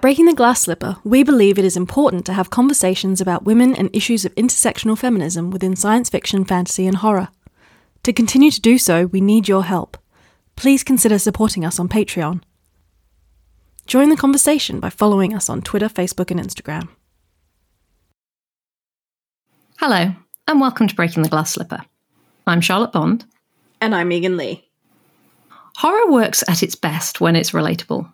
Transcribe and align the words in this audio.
At 0.00 0.02
Breaking 0.02 0.24
the 0.24 0.34
Glass 0.34 0.62
Slipper, 0.62 0.96
we 1.04 1.22
believe 1.22 1.58
it 1.58 1.64
is 1.66 1.76
important 1.76 2.24
to 2.24 2.32
have 2.32 2.48
conversations 2.48 3.20
about 3.20 3.44
women 3.44 3.76
and 3.76 3.94
issues 3.94 4.24
of 4.24 4.34
intersectional 4.34 4.96
feminism 4.96 5.50
within 5.50 5.76
science 5.76 6.08
fiction, 6.08 6.46
fantasy, 6.46 6.86
and 6.86 6.96
horror. 6.96 7.28
To 8.04 8.12
continue 8.14 8.50
to 8.50 8.62
do 8.62 8.78
so, 8.78 9.04
we 9.04 9.20
need 9.20 9.46
your 9.46 9.62
help. 9.62 9.98
Please 10.56 10.82
consider 10.82 11.18
supporting 11.18 11.66
us 11.66 11.78
on 11.78 11.86
Patreon. 11.86 12.40
Join 13.86 14.08
the 14.08 14.16
conversation 14.16 14.80
by 14.80 14.88
following 14.88 15.34
us 15.34 15.50
on 15.50 15.60
Twitter, 15.60 15.90
Facebook, 15.90 16.30
and 16.30 16.40
Instagram. 16.40 16.88
Hello, 19.80 20.14
and 20.48 20.60
welcome 20.62 20.88
to 20.88 20.94
Breaking 20.94 21.24
the 21.24 21.28
Glass 21.28 21.52
Slipper. 21.52 21.84
I'm 22.46 22.62
Charlotte 22.62 22.92
Bond. 22.92 23.26
And 23.82 23.94
I'm 23.94 24.08
Megan 24.08 24.38
Leigh. 24.38 24.66
Horror 25.76 26.10
works 26.10 26.42
at 26.48 26.62
its 26.62 26.74
best 26.74 27.20
when 27.20 27.36
it's 27.36 27.50
relatable. 27.50 28.10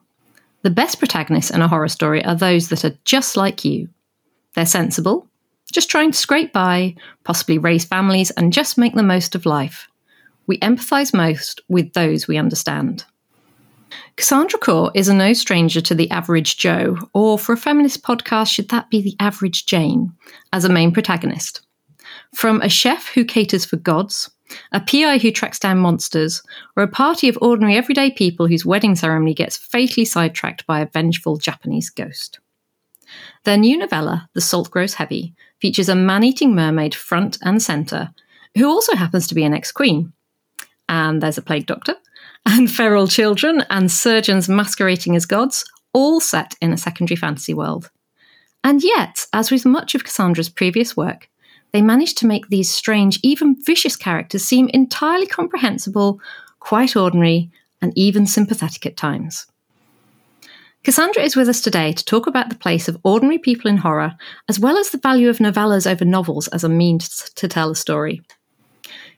The 0.62 0.70
best 0.70 0.98
protagonists 0.98 1.50
in 1.50 1.62
a 1.62 1.68
horror 1.68 1.88
story 1.88 2.24
are 2.24 2.34
those 2.34 2.68
that 2.68 2.84
are 2.84 2.96
just 3.04 3.36
like 3.36 3.64
you. 3.64 3.88
They're 4.54 4.66
sensible, 4.66 5.28
just 5.72 5.90
trying 5.90 6.12
to 6.12 6.18
scrape 6.18 6.52
by, 6.52 6.94
possibly 7.24 7.58
raise 7.58 7.84
families, 7.84 8.30
and 8.32 8.52
just 8.52 8.78
make 8.78 8.94
the 8.94 9.02
most 9.02 9.34
of 9.34 9.46
life. 9.46 9.88
We 10.46 10.58
empathise 10.58 11.12
most 11.12 11.60
with 11.68 11.92
those 11.92 12.26
we 12.26 12.36
understand. 12.36 13.04
Cassandra 14.16 14.58
Khaw 14.58 14.90
is 14.94 15.08
a 15.08 15.14
no 15.14 15.32
stranger 15.32 15.80
to 15.80 15.94
the 15.94 16.10
average 16.10 16.56
Joe, 16.56 16.96
or 17.12 17.38
for 17.38 17.52
a 17.52 17.56
feminist 17.56 18.02
podcast, 18.02 18.50
should 18.50 18.70
that 18.70 18.90
be 18.90 19.02
the 19.02 19.16
average 19.20 19.66
Jane, 19.66 20.12
as 20.52 20.64
a 20.64 20.70
main 20.70 20.92
protagonist. 20.92 21.60
From 22.34 22.60
a 22.62 22.68
chef 22.68 23.08
who 23.08 23.24
caters 23.24 23.64
for 23.64 23.76
gods, 23.76 24.30
a 24.72 24.80
PI 24.80 25.18
who 25.18 25.30
tracks 25.30 25.58
down 25.58 25.78
monsters, 25.78 26.42
or 26.76 26.82
a 26.82 26.88
party 26.88 27.28
of 27.28 27.38
ordinary 27.40 27.76
everyday 27.76 28.10
people 28.10 28.46
whose 28.46 28.66
wedding 28.66 28.94
ceremony 28.94 29.34
gets 29.34 29.56
fatally 29.56 30.04
sidetracked 30.04 30.66
by 30.66 30.80
a 30.80 30.86
vengeful 30.86 31.36
Japanese 31.36 31.90
ghost. 31.90 32.40
Their 33.44 33.56
new 33.56 33.76
novella, 33.76 34.28
The 34.34 34.40
Salt 34.40 34.70
Grows 34.70 34.94
Heavy, 34.94 35.34
features 35.60 35.88
a 35.88 35.94
man 35.94 36.24
eating 36.24 36.54
mermaid 36.54 36.94
front 36.94 37.38
and 37.42 37.62
centre, 37.62 38.10
who 38.56 38.68
also 38.68 38.96
happens 38.96 39.26
to 39.28 39.34
be 39.34 39.44
an 39.44 39.54
ex 39.54 39.72
queen. 39.72 40.12
And 40.88 41.22
there's 41.22 41.38
a 41.38 41.42
plague 41.42 41.66
doctor, 41.66 41.96
and 42.46 42.70
feral 42.70 43.06
children, 43.06 43.64
and 43.70 43.90
surgeons 43.90 44.48
masquerading 44.48 45.16
as 45.16 45.26
gods, 45.26 45.64
all 45.92 46.20
set 46.20 46.54
in 46.60 46.72
a 46.72 46.78
secondary 46.78 47.16
fantasy 47.16 47.54
world. 47.54 47.90
And 48.62 48.82
yet, 48.82 49.26
as 49.32 49.50
with 49.50 49.64
much 49.64 49.94
of 49.94 50.04
Cassandra's 50.04 50.48
previous 50.48 50.96
work, 50.96 51.28
they 51.72 51.82
managed 51.82 52.18
to 52.18 52.26
make 52.26 52.48
these 52.48 52.72
strange, 52.72 53.20
even 53.22 53.56
vicious 53.62 53.96
characters 53.96 54.44
seem 54.44 54.68
entirely 54.68 55.26
comprehensible, 55.26 56.20
quite 56.60 56.96
ordinary, 56.96 57.50
and 57.82 57.92
even 57.96 58.26
sympathetic 58.26 58.86
at 58.86 58.96
times. 58.96 59.46
Cassandra 60.84 61.22
is 61.22 61.34
with 61.34 61.48
us 61.48 61.60
today 61.60 61.92
to 61.92 62.04
talk 62.04 62.28
about 62.28 62.48
the 62.48 62.54
place 62.54 62.86
of 62.86 62.96
ordinary 63.02 63.38
people 63.38 63.68
in 63.68 63.78
horror, 63.78 64.14
as 64.48 64.60
well 64.60 64.78
as 64.78 64.90
the 64.90 64.98
value 64.98 65.28
of 65.28 65.38
novellas 65.38 65.90
over 65.90 66.04
novels 66.04 66.46
as 66.48 66.62
a 66.62 66.68
means 66.68 67.28
to 67.34 67.48
tell 67.48 67.72
a 67.72 67.76
story. 67.76 68.22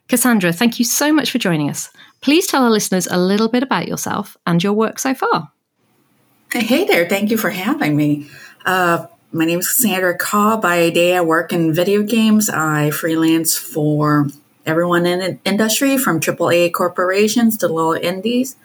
Cassandra, 0.07 0.51
thank 0.51 0.79
you 0.79 0.85
so 0.85 1.13
much 1.13 1.29
for 1.29 1.37
joining 1.37 1.69
us. 1.69 1.91
Please 2.21 2.47
tell 2.47 2.63
our 2.63 2.71
listeners 2.71 3.05
a 3.05 3.17
little 3.17 3.47
bit 3.47 3.61
about 3.61 3.87
yourself 3.87 4.35
and 4.47 4.63
your 4.63 4.73
work 4.73 4.97
so 4.97 5.13
far. 5.13 5.51
Hey 6.51 6.85
there, 6.85 7.07
thank 7.07 7.29
you 7.29 7.37
for 7.37 7.51
having 7.51 7.95
me. 7.95 8.27
Uh, 8.65 9.05
my 9.31 9.45
name 9.45 9.59
is 9.59 9.67
Cassandra 9.67 10.17
Khaw. 10.17 10.61
By 10.61 10.89
day, 10.89 11.15
I 11.15 11.21
work 11.21 11.53
in 11.53 11.73
video 11.73 12.03
games. 12.03 12.49
I 12.49 12.89
freelance 12.89 13.55
for 13.55 14.27
everyone 14.65 15.05
in 15.05 15.19
the 15.19 15.39
industry, 15.45 15.97
from 15.97 16.19
AAA 16.19 16.73
corporations 16.73 17.57
to 17.57 17.67
little 17.67 17.93
indies. 17.93 18.55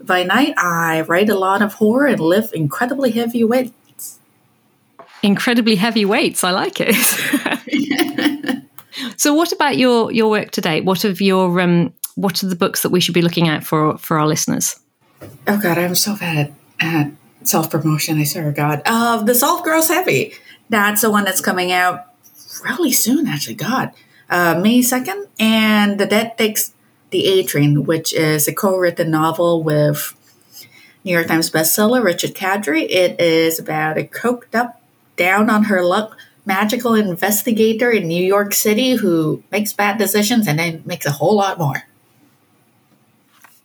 By 0.00 0.22
night, 0.22 0.54
I 0.56 1.02
write 1.02 1.28
a 1.28 1.38
lot 1.38 1.62
of 1.62 1.74
horror 1.74 2.06
and 2.06 2.20
lift 2.20 2.54
incredibly 2.54 3.10
heavy 3.10 3.44
weights. 3.44 4.18
Incredibly 5.22 5.76
heavy 5.76 6.04
weights. 6.04 6.44
I 6.44 6.50
like 6.50 6.80
it. 6.80 6.94
so, 9.16 9.34
what 9.34 9.52
about 9.52 9.76
your 9.76 10.12
your 10.12 10.30
work 10.30 10.50
today? 10.50 10.80
What 10.80 11.04
of 11.04 11.20
your 11.20 11.60
um, 11.60 11.92
what 12.14 12.42
are 12.42 12.48
the 12.48 12.56
books 12.56 12.82
that 12.82 12.90
we 12.90 13.00
should 13.00 13.14
be 13.14 13.22
looking 13.22 13.48
at 13.48 13.64
for 13.64 13.98
for 13.98 14.18
our 14.18 14.26
listeners? 14.26 14.78
Oh 15.48 15.58
God, 15.58 15.78
I'm 15.78 15.94
so 15.94 16.16
bad 16.16 16.54
at 16.78 17.10
self 17.44 17.70
promotion. 17.70 18.18
I 18.18 18.24
swear, 18.24 18.52
God. 18.52 18.82
Uh, 18.84 19.22
the 19.22 19.34
Salt 19.34 19.64
Grows 19.64 19.88
Heavy. 19.88 20.34
That's 20.68 21.02
the 21.02 21.10
one 21.10 21.24
that's 21.24 21.40
coming 21.40 21.72
out 21.72 22.06
really 22.64 22.92
soon, 22.92 23.26
actually. 23.26 23.56
God, 23.56 23.92
uh, 24.30 24.60
May 24.62 24.82
second, 24.82 25.26
and 25.38 25.98
the 25.98 26.06
Dead 26.06 26.36
Takes 26.38 26.72
the 27.10 27.26
A 27.26 27.42
Train, 27.44 27.84
which 27.84 28.12
is 28.12 28.48
a 28.48 28.54
co-written 28.54 29.10
novel 29.10 29.62
with 29.62 30.16
New 31.04 31.12
York 31.12 31.26
Times 31.26 31.50
bestseller 31.50 32.02
Richard 32.02 32.34
Kadrey. 32.34 32.88
It 32.88 33.20
is 33.20 33.58
about 33.58 33.98
a 33.98 34.04
coked 34.04 34.54
up, 34.54 34.80
down 35.16 35.50
on 35.50 35.64
her 35.64 35.82
luck 35.82 36.16
magical 36.46 36.94
investigator 36.94 37.90
in 37.90 38.08
New 38.08 38.24
York 38.24 38.52
City 38.52 38.96
who 38.96 39.42
makes 39.50 39.72
bad 39.72 39.98
decisions 39.98 40.46
and 40.46 40.58
then 40.58 40.82
makes 40.84 41.06
a 41.06 41.12
whole 41.12 41.36
lot 41.36 41.58
more. 41.58 41.84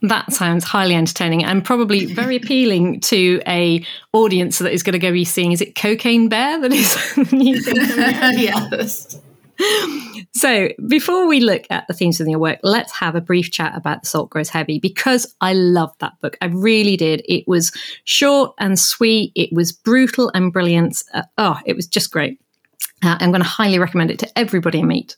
That 0.02 0.32
sounds 0.32 0.64
highly 0.64 0.96
entertaining 0.96 1.44
and 1.44 1.64
probably 1.64 2.06
very 2.06 2.36
appealing 2.38 3.02
to 3.02 3.42
a 3.48 3.86
audience 4.14 4.60
that 4.60 4.72
is 4.72 4.84
going 4.84 4.94
to 4.94 5.00
go 5.00 5.12
be 5.12 5.26
seeing. 5.26 5.52
Is 5.52 5.62
it 5.62 5.76
Cocaine 5.76 6.30
Bear 6.30 6.60
that 6.62 6.72
is 6.72 7.16
the 7.16 7.36
new 7.36 7.56
yes. 8.42 9.20
So, 10.34 10.70
before 10.88 11.28
we 11.28 11.42
look 11.42 11.64
at 11.70 11.86
the 11.88 11.94
themes 11.94 12.22
of 12.22 12.28
your 12.28 12.40
work, 12.40 12.60
let's 12.64 12.94
have 12.94 13.16
a 13.16 13.22
brief 13.22 13.52
chat 13.52 13.76
about 13.76 14.04
The 14.04 14.08
Salt 14.08 14.30
Grows 14.30 14.48
Heavy 14.48 14.80
because 14.80 15.36
I 15.42 15.54
loved 15.54 16.00
that 16.00 16.14
book. 16.22 16.38
I 16.42 16.46
really 16.46 16.96
did. 16.96 17.22
It 17.28 17.46
was 17.46 17.74
short 18.06 18.54
and 18.58 18.80
sweet, 18.80 19.34
it 19.36 19.52
was 19.52 19.74
brutal 19.74 20.32
and 20.34 20.54
brilliant. 20.54 21.04
Uh, 21.14 21.24
oh, 21.38 21.60
it 21.66 21.76
was 21.76 21.88
just 21.88 22.10
great. 22.12 22.40
Uh, 23.04 23.18
I'm 23.20 23.32
going 23.32 23.44
to 23.44 23.48
highly 23.48 23.80
recommend 23.80 24.12
it 24.12 24.20
to 24.20 24.40
everybody 24.40 24.80
I 24.80 24.84
meet. 24.84 25.18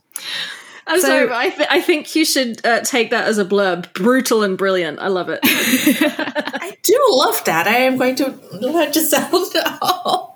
I'm 0.91 0.99
so, 0.99 1.07
sorry, 1.07 1.29
I, 1.31 1.49
th- 1.49 1.69
I 1.71 1.79
think 1.81 2.13
you 2.15 2.25
should 2.25 2.65
uh, 2.65 2.81
take 2.81 3.11
that 3.11 3.25
as 3.25 3.37
a 3.37 3.45
blurb. 3.45 3.91
Brutal 3.93 4.43
and 4.43 4.57
brilliant. 4.57 4.99
I 4.99 5.07
love 5.07 5.29
it. 5.29 5.39
I 5.43 6.75
do 6.83 6.99
love 7.11 7.41
that. 7.45 7.65
I 7.65 7.77
am 7.77 7.97
going 7.97 8.15
to 8.17 8.37
let 8.51 8.93
Giselle 8.93 9.31
know. 9.31 10.35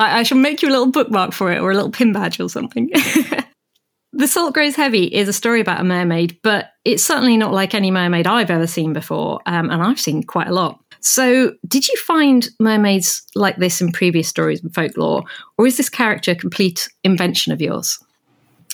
I, 0.00 0.18
I 0.18 0.22
shall 0.24 0.38
make 0.38 0.62
you 0.62 0.68
a 0.68 0.72
little 0.72 0.90
bookmark 0.90 1.32
for 1.32 1.52
it 1.52 1.60
or 1.60 1.70
a 1.70 1.74
little 1.74 1.92
pin 1.92 2.12
badge 2.12 2.40
or 2.40 2.48
something. 2.48 2.90
the 4.12 4.26
Salt 4.26 4.52
Grows 4.52 4.74
Heavy 4.74 5.04
is 5.04 5.28
a 5.28 5.32
story 5.32 5.60
about 5.60 5.80
a 5.80 5.84
mermaid, 5.84 6.40
but 6.42 6.72
it's 6.84 7.04
certainly 7.04 7.36
not 7.36 7.52
like 7.52 7.72
any 7.72 7.92
mermaid 7.92 8.26
I've 8.26 8.50
ever 8.50 8.66
seen 8.66 8.92
before, 8.92 9.40
um, 9.46 9.70
and 9.70 9.80
I've 9.80 10.00
seen 10.00 10.24
quite 10.24 10.48
a 10.48 10.52
lot. 10.52 10.80
So, 10.98 11.52
did 11.68 11.86
you 11.86 11.96
find 11.98 12.48
mermaids 12.58 13.22
like 13.36 13.56
this 13.56 13.80
in 13.80 13.92
previous 13.92 14.28
stories 14.28 14.62
and 14.62 14.74
folklore, 14.74 15.22
or 15.56 15.66
is 15.68 15.76
this 15.76 15.88
character 15.88 16.32
a 16.32 16.36
complete 16.36 16.88
invention 17.04 17.52
of 17.52 17.60
yours? 17.60 17.98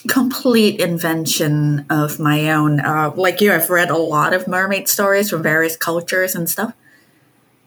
Complete 0.06 0.81
invention 0.81 1.86
of 1.91 2.19
my 2.19 2.50
own. 2.50 2.81
Uh, 2.81 3.12
like 3.16 3.41
you, 3.41 3.53
I've 3.53 3.70
read 3.70 3.91
a 3.91 3.97
lot 3.97 4.32
of 4.32 4.47
mermaid 4.47 4.88
stories 4.88 5.31
from 5.31 5.42
various 5.42 5.76
cultures 5.76 6.34
and 6.34 6.48
stuff. 6.48 6.75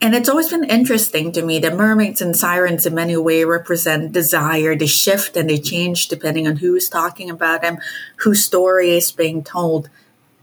And 0.03 0.15
it's 0.15 0.29
always 0.29 0.49
been 0.49 0.63
interesting 0.63 1.31
to 1.33 1.43
me 1.43 1.59
that 1.59 1.75
mermaids 1.75 2.21
and 2.21 2.35
sirens 2.35 2.87
in 2.87 2.95
many 2.95 3.15
ways 3.17 3.45
represent 3.45 4.11
desire. 4.11 4.75
They 4.75 4.87
shift 4.87 5.37
and 5.37 5.47
they 5.47 5.59
change 5.59 6.07
depending 6.07 6.47
on 6.47 6.57
who 6.57 6.75
is 6.75 6.89
talking 6.89 7.29
about 7.29 7.61
them, 7.61 7.77
whose 8.17 8.43
story 8.43 8.95
is 8.97 9.11
being 9.11 9.43
told. 9.43 9.89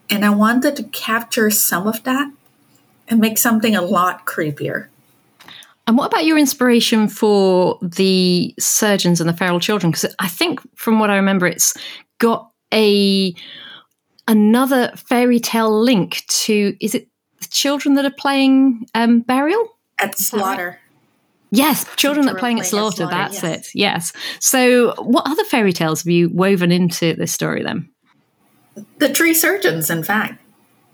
And 0.09 0.25
I 0.25 0.31
wanted 0.31 0.77
to 0.77 0.85
capture 0.85 1.51
some 1.51 1.89
of 1.89 2.05
that 2.05 2.31
and 3.09 3.21
make 3.21 3.37
something 3.37 3.75
a 3.75 3.83
lot 3.83 4.27
creepier. 4.27 4.87
And 5.89 5.97
what 5.97 6.13
about 6.13 6.27
your 6.27 6.37
inspiration 6.37 7.09
for 7.09 7.79
the 7.81 8.55
surgeons 8.59 9.23
and 9.23 9.29
the 9.29 9.33
feral 9.33 9.59
children? 9.59 9.91
Because 9.91 10.15
I 10.19 10.29
think, 10.29 10.61
from 10.77 11.01
what 11.01 11.09
I 11.09 11.17
remember, 11.17 11.47
it's 11.47 11.75
got 12.19 12.51
a 12.75 13.35
another 14.29 14.93
fairy 14.97 15.41
tale 15.41 15.83
link 15.83 16.25
to. 16.29 16.77
Is 16.83 16.95
it 16.95 17.09
the 17.41 17.49
children 17.49 17.95
that 17.95 18.05
are 18.05 18.11
playing 18.11 18.85
um, 18.95 19.21
burial 19.21 19.67
at 19.99 20.19
slaughter? 20.19 20.79
Yes, 21.51 21.87
children 21.97 22.27
that 22.27 22.37
are 22.37 22.39
playing, 22.39 22.57
playing 22.57 22.61
at 22.61 22.67
slaughter. 22.67 23.05
At 23.05 23.09
slaughter 23.09 23.31
that's 23.31 23.43
yes. 23.43 23.69
it. 23.69 23.75
Yes. 23.75 24.13
So, 24.41 24.93
what 25.03 25.27
other 25.27 25.45
fairy 25.45 25.73
tales 25.73 26.03
have 26.03 26.11
you 26.11 26.29
woven 26.29 26.71
into 26.71 27.15
this 27.15 27.33
story 27.33 27.63
then? 27.63 27.89
The 28.99 29.09
tree 29.09 29.33
surgeons, 29.33 29.89
in 29.89 30.05
fact. 30.05 30.45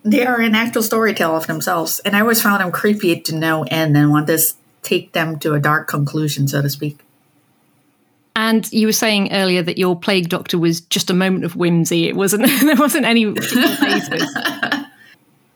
They 0.05 0.25
are 0.25 0.40
an 0.40 0.55
actual 0.55 0.82
storyteller 0.82 1.37
of 1.37 1.49
themselves. 1.49 1.99
And 2.00 2.14
I 2.14 2.20
always 2.20 2.40
found 2.40 2.61
them 2.61 2.70
creepy 2.70 3.20
to 3.23 3.35
no 3.35 3.64
end 3.64 3.97
and 3.97 4.11
want 4.11 4.26
this 4.26 4.55
take 4.85 5.13
them 5.13 5.39
to 5.41 5.55
a 5.55 5.61
dark 5.61 5.89
conclusion, 5.89 6.47
so 6.47 6.63
to 6.63 6.71
speak. 6.71 7.01
And 8.37 8.71
you 8.73 8.87
were 8.87 8.93
saying 8.93 9.33
earlier 9.33 9.63
that 9.63 9.79
your 9.79 9.99
plague 9.99 10.29
doctor 10.29 10.59
was 10.59 10.81
just 10.81 11.09
a 11.09 11.15
moment 11.15 11.45
of 11.45 11.57
whimsy. 11.57 12.09
It 12.09 12.17
wasn't. 12.17 12.47
there 12.61 12.77
wasn't 12.77 13.07
any 13.07 13.27
basis. 13.27 14.35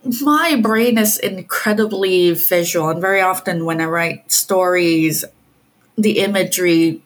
My 0.23 0.57
brain 0.61 0.97
is 0.97 1.19
incredibly 1.19 2.33
visual, 2.33 2.89
and 2.89 3.01
very 3.01 3.21
often 3.21 3.65
when 3.65 3.81
I 3.81 3.85
write 3.85 4.31
stories, 4.31 5.25
the 5.97 6.21
imagery 6.21 7.03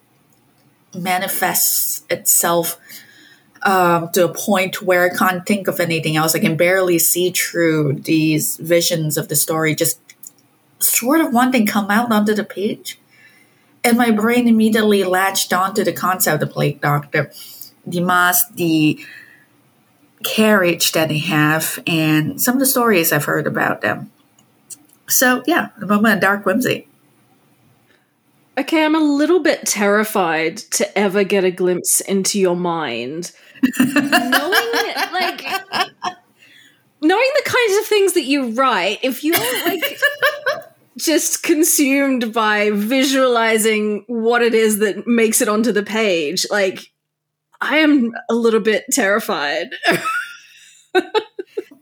manifests 0.94 2.02
itself 2.10 2.78
um, 3.62 4.10
to 4.10 4.26
a 4.26 4.34
point 4.34 4.82
where 4.82 5.04
I 5.04 5.16
can't 5.16 5.46
think 5.46 5.68
of 5.68 5.80
anything 5.80 6.16
else. 6.16 6.34
I 6.34 6.38
can 6.38 6.56
barely 6.56 6.98
see 6.98 7.30
through 7.30 7.94
these 7.94 8.58
visions 8.58 9.16
of 9.16 9.28
the 9.28 9.36
story. 9.36 9.74
Just 9.74 9.98
sort 10.82 11.20
of 11.20 11.32
one 11.32 11.52
thing 11.52 11.66
come 11.66 11.90
out 11.90 12.12
onto 12.12 12.34
the 12.34 12.44
page. 12.44 12.98
And 13.84 13.98
my 13.98 14.10
brain 14.10 14.46
immediately 14.46 15.02
latched 15.04 15.52
onto 15.52 15.82
the 15.82 15.92
concept 15.92 16.34
of 16.34 16.48
the 16.48 16.52
plague 16.52 16.80
doctor, 16.80 17.32
the 17.86 18.00
mask, 18.00 18.54
the 18.54 19.04
carriage 20.22 20.92
that 20.92 21.08
they 21.08 21.18
have, 21.18 21.80
and 21.86 22.40
some 22.40 22.54
of 22.54 22.60
the 22.60 22.66
stories 22.66 23.12
I've 23.12 23.24
heard 23.24 23.46
about 23.46 23.80
them. 23.80 24.10
So 25.08 25.42
yeah, 25.46 25.68
the 25.78 25.86
moment 25.86 26.14
of 26.14 26.20
dark 26.20 26.46
whimsy. 26.46 26.86
Okay, 28.56 28.84
I'm 28.84 28.94
a 28.94 29.00
little 29.00 29.40
bit 29.40 29.66
terrified 29.66 30.58
to 30.58 30.98
ever 30.98 31.24
get 31.24 31.42
a 31.42 31.50
glimpse 31.50 32.00
into 32.00 32.38
your 32.38 32.56
mind. 32.56 33.32
knowing 33.78 34.72
like 35.12 35.42
knowing 37.00 37.30
the 37.36 37.42
kinds 37.44 37.78
of 37.78 37.86
things 37.86 38.12
that 38.12 38.24
you 38.24 38.50
write, 38.50 38.98
if 39.02 39.24
you're 39.24 39.36
like 39.38 39.98
just 40.98 41.42
consumed 41.42 42.32
by 42.32 42.70
visualizing 42.70 44.04
what 44.06 44.42
it 44.42 44.54
is 44.54 44.78
that 44.78 45.06
makes 45.06 45.40
it 45.40 45.48
onto 45.48 45.72
the 45.72 45.82
page, 45.82 46.46
like 46.50 46.92
I 47.60 47.78
am 47.78 48.12
a 48.28 48.34
little 48.34 48.60
bit 48.60 48.84
terrified. 48.90 49.70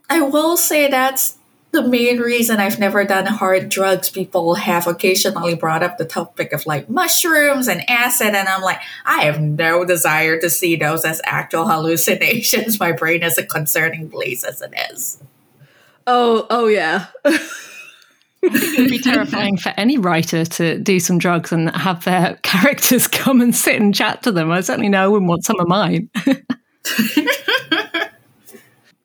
I 0.09 0.21
will 0.21 0.57
say 0.57 0.89
that's 0.89 1.37
the 1.71 1.87
main 1.87 2.19
reason 2.19 2.59
I've 2.59 2.79
never 2.79 3.05
done 3.05 3.25
hard 3.25 3.69
drugs, 3.69 4.09
people 4.09 4.55
have 4.55 4.87
occasionally 4.87 5.55
brought 5.55 5.83
up 5.83 5.97
the 5.97 6.05
topic 6.05 6.51
of 6.51 6.65
like 6.65 6.89
mushrooms 6.89 7.67
and 7.67 7.89
acid, 7.89 8.35
and 8.35 8.47
I'm 8.47 8.61
like, 8.61 8.79
I 9.05 9.23
have 9.23 9.41
no 9.41 9.85
desire 9.85 10.39
to 10.39 10.49
see 10.49 10.75
those 10.75 11.05
as 11.05 11.21
actual 11.23 11.67
hallucinations. 11.67 12.79
My 12.79 12.91
brain 12.91 13.23
is 13.23 13.37
a 13.37 13.45
concerning 13.45 14.09
place 14.09 14.43
as 14.43 14.61
it 14.61 14.73
is. 14.91 15.23
Oh, 16.05 16.45
oh 16.49 16.67
yeah. 16.67 17.07
it 18.41 18.79
would 18.79 18.89
be 18.89 18.99
terrifying 18.99 19.57
for 19.57 19.73
any 19.77 19.97
writer 19.97 20.45
to 20.45 20.79
do 20.79 20.99
some 20.99 21.17
drugs 21.17 21.51
and 21.51 21.69
have 21.75 22.03
their 22.05 22.35
characters 22.43 23.07
come 23.07 23.41
and 23.41 23.55
sit 23.55 23.79
and 23.79 23.93
chat 23.93 24.23
to 24.23 24.31
them. 24.31 24.51
I 24.51 24.61
certainly 24.61 24.89
know 24.89 25.03
I 25.03 25.07
wouldn't 25.07 25.29
want 25.29 25.45
some 25.45 25.59
of 25.59 25.67
mine. 25.67 26.09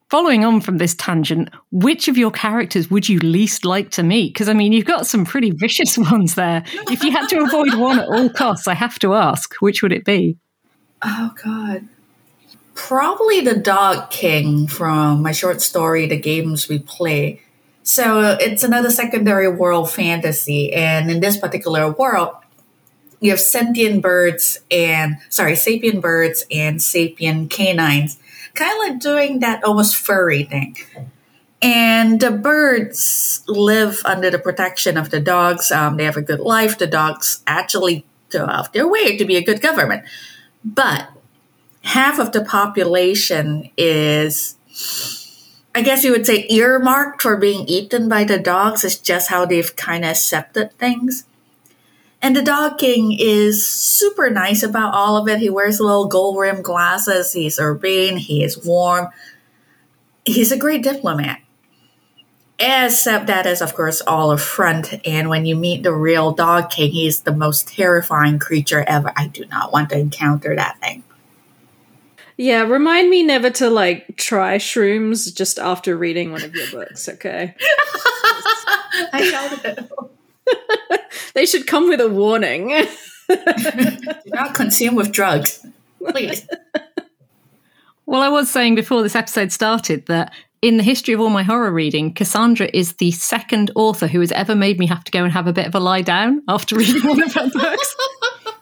Following 0.08 0.44
on 0.44 0.60
from 0.60 0.78
this 0.78 0.94
tangent, 0.94 1.50
which 1.72 2.06
of 2.06 2.16
your 2.16 2.30
characters 2.30 2.88
would 2.90 3.08
you 3.08 3.18
least 3.18 3.64
like 3.64 3.90
to 3.90 4.04
meet? 4.04 4.32
Because 4.32 4.48
I 4.48 4.52
mean, 4.52 4.72
you've 4.72 4.84
got 4.84 5.06
some 5.06 5.24
pretty 5.24 5.50
vicious 5.50 5.98
ones 6.12 6.36
there. 6.36 6.62
If 6.90 7.02
you 7.02 7.10
had 7.10 7.26
to 7.28 7.42
avoid 7.42 7.74
one 7.74 7.98
at 7.98 8.08
all 8.08 8.30
costs, 8.30 8.68
I 8.68 8.74
have 8.74 8.98
to 9.00 9.14
ask, 9.14 9.54
which 9.56 9.82
would 9.82 9.92
it 9.92 10.04
be? 10.04 10.38
Oh 11.02 11.32
God, 11.44 11.88
probably 12.74 13.40
the 13.40 13.56
Dog 13.56 14.10
King 14.10 14.68
from 14.68 15.22
my 15.22 15.32
short 15.32 15.60
story, 15.60 16.06
"The 16.06 16.18
Games 16.18 16.68
We 16.68 16.78
Play." 16.78 17.42
So 17.86 18.36
it's 18.40 18.64
another 18.64 18.90
secondary 18.90 19.48
world 19.48 19.92
fantasy, 19.92 20.72
and 20.72 21.08
in 21.08 21.20
this 21.20 21.36
particular 21.36 21.88
world, 21.92 22.34
you 23.20 23.30
have 23.30 23.38
sentient 23.40 24.02
birds 24.02 24.58
and 24.70 25.18
sorry, 25.30 25.54
sapient 25.54 26.00
birds 26.00 26.44
and 26.50 26.82
sapient 26.82 27.50
canines 27.50 28.18
kind 28.56 28.72
of 28.72 28.78
like 28.78 29.00
doing 29.00 29.38
that 29.40 29.62
almost 29.62 29.96
furry 29.96 30.44
thing. 30.44 30.76
And 31.62 32.20
the 32.20 32.30
birds 32.30 33.42
live 33.46 34.02
under 34.04 34.30
the 34.30 34.38
protection 34.38 34.96
of 34.96 35.10
the 35.10 35.20
dogs. 35.20 35.70
Um, 35.70 35.96
they 35.96 36.04
have 36.04 36.16
a 36.16 36.22
good 36.22 36.40
life. 36.40 36.78
The 36.78 36.86
dogs 36.86 37.42
actually 37.46 38.04
go 38.30 38.46
out 38.46 38.72
their 38.72 38.88
way 38.88 39.16
to 39.16 39.24
be 39.24 39.36
a 39.36 39.44
good 39.44 39.60
government. 39.60 40.04
But 40.64 41.08
half 41.82 42.18
of 42.18 42.32
the 42.32 42.44
population 42.44 43.70
is, 43.76 44.56
I 45.76 45.82
guess 45.82 46.04
you 46.04 46.12
would 46.12 46.24
say, 46.24 46.46
earmarked 46.48 47.20
for 47.20 47.36
being 47.36 47.68
eaten 47.68 48.08
by 48.08 48.24
the 48.24 48.38
dogs. 48.38 48.82
is 48.82 48.98
just 48.98 49.28
how 49.28 49.44
they've 49.44 49.76
kind 49.76 50.06
of 50.06 50.12
accepted 50.12 50.72
things. 50.78 51.26
And 52.22 52.34
the 52.34 52.42
dog 52.42 52.78
king 52.78 53.14
is 53.20 53.68
super 53.68 54.30
nice 54.30 54.62
about 54.62 54.94
all 54.94 55.18
of 55.18 55.28
it. 55.28 55.38
He 55.38 55.50
wears 55.50 55.78
little 55.78 56.06
gold 56.06 56.38
rimmed 56.38 56.64
glasses. 56.64 57.34
He's 57.34 57.60
urbane. 57.60 58.16
He 58.16 58.42
is 58.42 58.64
warm. 58.64 59.08
He's 60.24 60.50
a 60.50 60.56
great 60.56 60.82
diplomat. 60.82 61.42
Except 62.58 63.26
that 63.26 63.44
is, 63.44 63.60
of 63.60 63.74
course, 63.74 64.00
all 64.00 64.30
a 64.30 64.38
front. 64.38 64.94
And 65.06 65.28
when 65.28 65.44
you 65.44 65.56
meet 65.56 65.82
the 65.82 65.92
real 65.92 66.32
dog 66.32 66.70
king, 66.70 66.90
he's 66.90 67.20
the 67.20 67.36
most 67.36 67.68
terrifying 67.68 68.38
creature 68.38 68.82
ever. 68.88 69.12
I 69.14 69.26
do 69.26 69.44
not 69.44 69.74
want 69.74 69.90
to 69.90 69.98
encounter 69.98 70.56
that 70.56 70.80
thing. 70.80 71.04
Yeah, 72.36 72.62
remind 72.62 73.08
me 73.08 73.22
never 73.22 73.48
to 73.50 73.70
like 73.70 74.16
try 74.16 74.58
shrooms 74.58 75.34
just 75.34 75.58
after 75.58 75.96
reading 75.96 76.32
one 76.32 76.44
of 76.44 76.54
your 76.54 76.70
books, 76.70 77.08
okay? 77.08 77.54
I 79.12 79.28
shall 79.30 79.56
do. 79.74 79.88
they 81.34 81.46
should 81.46 81.66
come 81.66 81.88
with 81.88 82.00
a 82.00 82.08
warning. 82.08 82.68
Do 83.28 83.36
not 84.26 84.54
consume 84.54 84.94
with 84.94 85.12
drugs, 85.12 85.64
please. 85.98 86.46
Well, 88.04 88.22
I 88.22 88.28
was 88.28 88.50
saying 88.50 88.76
before 88.76 89.02
this 89.02 89.16
episode 89.16 89.50
started 89.50 90.06
that 90.06 90.32
in 90.62 90.76
the 90.76 90.82
history 90.82 91.12
of 91.14 91.20
all 91.20 91.30
my 91.30 91.42
horror 91.42 91.72
reading, 91.72 92.14
Cassandra 92.14 92.68
is 92.72 92.94
the 92.94 93.10
second 93.10 93.70
author 93.74 94.06
who 94.06 94.20
has 94.20 94.30
ever 94.32 94.54
made 94.54 94.78
me 94.78 94.86
have 94.86 95.02
to 95.04 95.10
go 95.10 95.24
and 95.24 95.32
have 95.32 95.46
a 95.46 95.52
bit 95.52 95.66
of 95.66 95.74
a 95.74 95.80
lie 95.80 96.02
down 96.02 96.42
after 96.48 96.76
reading 96.76 97.02
one 97.02 97.22
of 97.22 97.34
her 97.34 97.50
books. 97.50 97.96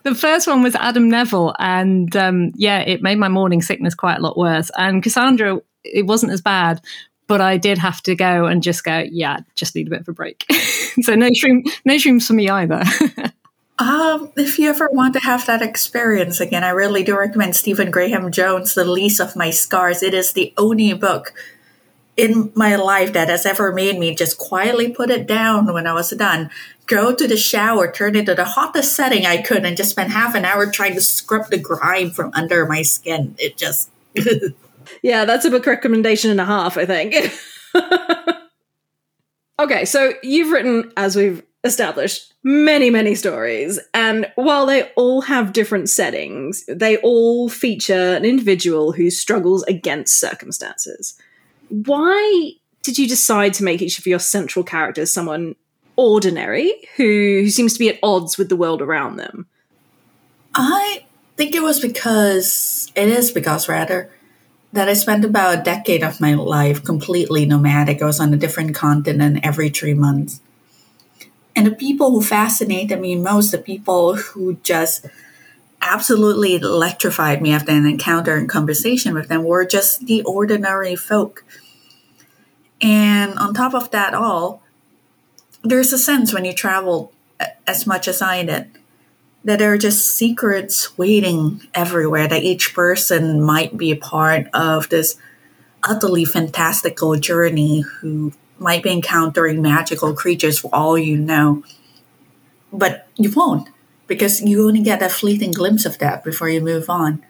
The 0.05 0.15
first 0.15 0.47
one 0.47 0.63
was 0.63 0.75
Adam 0.75 1.09
Nevill, 1.09 1.55
and 1.59 2.15
um, 2.15 2.53
yeah, 2.57 2.81
it 2.81 3.03
made 3.03 3.19
my 3.19 3.29
morning 3.29 3.63
sickness 3.63 3.95
quite 3.95 4.19
a 4.19 4.21
lot 4.21 4.37
worse. 4.37 4.71
And 4.77 5.03
Cassandra, 5.03 5.61
it 5.83 6.07
wasn't 6.07 6.33
as 6.33 6.43
bad, 6.43 6.83
but 7.27 7.41
I 7.41 7.57
did 7.57 7.79
have 7.79 8.03
to 8.03 8.15
go 8.15 8.45
and 8.45 8.63
just 8.63 8.85
go, 8.85 9.03
yeah, 9.11 9.39
just 9.55 9.75
need 9.75 9.87
a 9.87 9.91
bit 9.91 10.01
of 10.01 10.09
a 10.09 10.13
break. 10.13 10.45
so 11.01 11.15
no 11.15 11.29
shroom, 11.31 11.67
no 11.87 11.95
shrooms 11.95 12.27
for 12.27 12.35
me 12.35 12.51
either. 12.51 12.83
um, 13.79 14.31
if 14.37 14.59
you 14.59 14.69
ever 14.69 14.91
want 14.93 15.15
to 15.15 15.21
have 15.21 15.47
that 15.47 15.63
experience 15.63 16.39
again, 16.39 16.65
I 16.65 16.71
really 16.71 17.03
do 17.03 17.19
recommend 17.19 17.57
Stephen 17.57 17.91
Graham 17.91 18.31
Jones' 18.31 18.75
The 18.75 18.85
Least 18.85 19.21
of 19.21 19.37
My 19.37 19.51
Scars. 19.51 20.03
It 20.03 20.13
is 20.13 20.35
the 20.35 20.53
only 20.59 20.93
book 20.93 21.33
in 22.17 22.53
my 22.55 22.77
life 22.77 23.13
that 23.13 23.29
has 23.29 23.45
ever 23.45 23.73
made 23.73 23.99
me 23.99 24.15
just 24.15 24.39
quietly 24.39 24.91
put 24.91 25.11
it 25.11 25.27
down 25.27 25.73
when 25.73 25.87
I 25.87 25.95
was 25.95 26.11
done. 26.11 26.51
Go 26.87 27.15
to 27.15 27.27
the 27.27 27.37
shower, 27.37 27.91
turn 27.91 28.15
it 28.17 28.27
to 28.27 28.35
the 28.35 28.45
hottest 28.45 28.95
setting 28.95 29.25
I 29.25 29.41
could, 29.41 29.65
and 29.65 29.77
just 29.77 29.91
spend 29.91 30.13
half 30.13 30.35
an 30.35 30.45
hour 30.45 30.71
trying 30.71 30.95
to 30.95 31.01
scrub 31.01 31.49
the 31.49 31.59
grime 31.59 32.11
from 32.11 32.31
under 32.35 32.67
my 32.67 32.83
skin. 32.83 33.35
It 33.39 33.57
just 33.57 33.91
Yeah, 35.03 35.25
that's 35.25 35.45
a 35.45 35.51
book 35.51 35.67
recommendation 35.67 36.31
and 36.31 36.41
a 36.41 36.45
half, 36.45 36.77
I 36.77 36.87
think. 36.87 37.15
okay, 39.59 39.85
so 39.85 40.15
you've 40.23 40.51
written, 40.51 40.93
as 40.97 41.17
we've 41.17 41.43
established, 41.63 42.35
many, 42.43 42.91
many 42.91 43.15
stories. 43.15 43.81
And 43.93 44.31
while 44.35 44.67
they 44.67 44.91
all 44.97 45.23
have 45.23 45.53
different 45.53 45.89
settings, 45.89 46.65
they 46.69 46.99
all 46.99 47.49
feature 47.49 48.15
an 48.15 48.25
individual 48.25 48.93
who 48.93 49.11
struggles 49.11 49.63
against 49.65 50.21
circumstances. 50.21 51.19
Why 51.69 52.53
did 52.83 52.99
you 52.99 53.09
decide 53.09 53.55
to 53.55 53.65
make 53.65 53.81
each 53.81 53.99
of 53.99 54.07
your 54.07 54.19
central 54.19 54.63
characters 54.63 55.11
someone 55.11 55.57
ordinary 55.97 56.89
who, 56.97 57.43
who 57.43 57.51
seems 57.51 57.75
to 57.75 57.79
be 57.79 57.89
at 57.89 57.99
odds 58.03 58.37
with 58.39 58.49
the 58.49 58.57
world 58.57 58.83
around 58.83 59.17
them? 59.17 59.47
I 60.55 61.05
think 61.37 61.55
it 61.55 61.63
was 61.63 61.81
because, 61.81 62.91
it 62.95 63.09
is 63.09 63.31
because 63.31 63.69
rather, 63.69 64.11
that 64.73 64.89
I 64.89 64.95
spent 64.95 65.25
about 65.25 65.61
a 65.61 65.63
decade 65.63 66.03
of 66.03 66.21
my 66.21 66.35
life 66.35 66.83
completely 66.83 67.47
nomadic. 67.47 68.03
I 68.03 68.07
was 68.07 68.19
on 68.19 68.35
a 68.35 68.37
different 68.37 68.75
continent 68.75 69.41
every 69.45 69.69
three 69.69 69.95
months. 69.95 70.41
And 71.55 71.67
the 71.67 71.71
people 71.71 72.11
who 72.11 72.21
fascinated 72.21 73.01
me 73.01 73.15
most, 73.15 73.53
the 73.53 73.59
people 73.59 74.17
who 74.17 74.55
just 74.65 75.07
absolutely 75.81 76.57
electrified 76.57 77.41
me 77.41 77.53
after 77.53 77.71
an 77.71 77.87
encounter 77.87 78.37
and 78.37 78.49
conversation 78.49 79.15
with 79.15 79.29
them, 79.29 79.45
were 79.45 79.65
just 79.65 80.07
the 80.07 80.23
ordinary 80.23 80.97
folk. 80.97 81.45
And 82.83 83.39
on 83.39 83.55
top 83.55 83.75
of 83.75 83.93
that 83.93 84.13
all, 84.13 84.64
there's 85.65 85.93
a 85.93 85.99
sense 85.99 86.33
when 86.33 86.45
you 86.45 86.53
travel 86.53 87.13
as 87.67 87.87
much 87.87 88.07
as 88.07 88.23
I 88.23 88.45
did 88.45 88.71
that 89.45 89.59
there 89.59 89.73
are 89.73 89.79
just 89.79 90.17
secrets 90.17 90.97
waiting 90.97 91.61
everywhere, 91.75 92.27
that 92.27 92.43
each 92.43 92.75
person 92.75 93.43
might 93.43 93.77
be 93.77 93.91
a 93.91 93.97
part 93.97 94.47
of 94.55 94.89
this 94.89 95.17
utterly 95.83 96.25
fantastical 96.25 97.15
journey 97.17 97.81
who 97.81 98.33
might 98.59 98.83
be 98.83 98.91
encountering 98.91 99.61
magical 99.61 100.15
creatures 100.15 100.59
for 100.59 100.71
all 100.75 100.97
you 100.97 101.19
know. 101.19 101.63
But 102.73 103.07
you 103.17 103.31
won't, 103.31 103.69
because 104.07 104.41
you 104.41 104.67
only 104.67 104.81
get 104.81 105.03
a 105.03 105.11
fleeting 105.11 105.53
glimpse 105.53 105.85
of 105.85 105.99
that 105.99 106.25
before 106.25 106.49
you 106.49 106.63
move 106.63 106.89
on. 106.89 107.23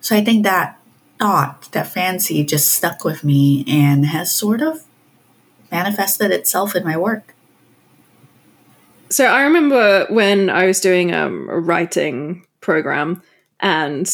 So 0.00 0.16
I 0.16 0.24
think 0.24 0.42
that 0.44 0.78
thought, 1.18 1.70
that 1.72 1.88
fancy 1.88 2.42
just 2.44 2.72
stuck 2.72 3.04
with 3.04 3.22
me 3.22 3.64
and 3.68 4.06
has 4.06 4.34
sort 4.34 4.62
of 4.62 4.84
manifested 5.70 6.30
itself 6.30 6.74
in 6.74 6.84
my 6.84 6.96
work. 6.96 7.34
So 9.08 9.26
I 9.26 9.42
remember 9.42 10.06
when 10.08 10.50
I 10.50 10.66
was 10.66 10.80
doing 10.80 11.12
um, 11.12 11.48
a 11.50 11.58
writing 11.58 12.46
program, 12.60 13.22
and 13.58 14.08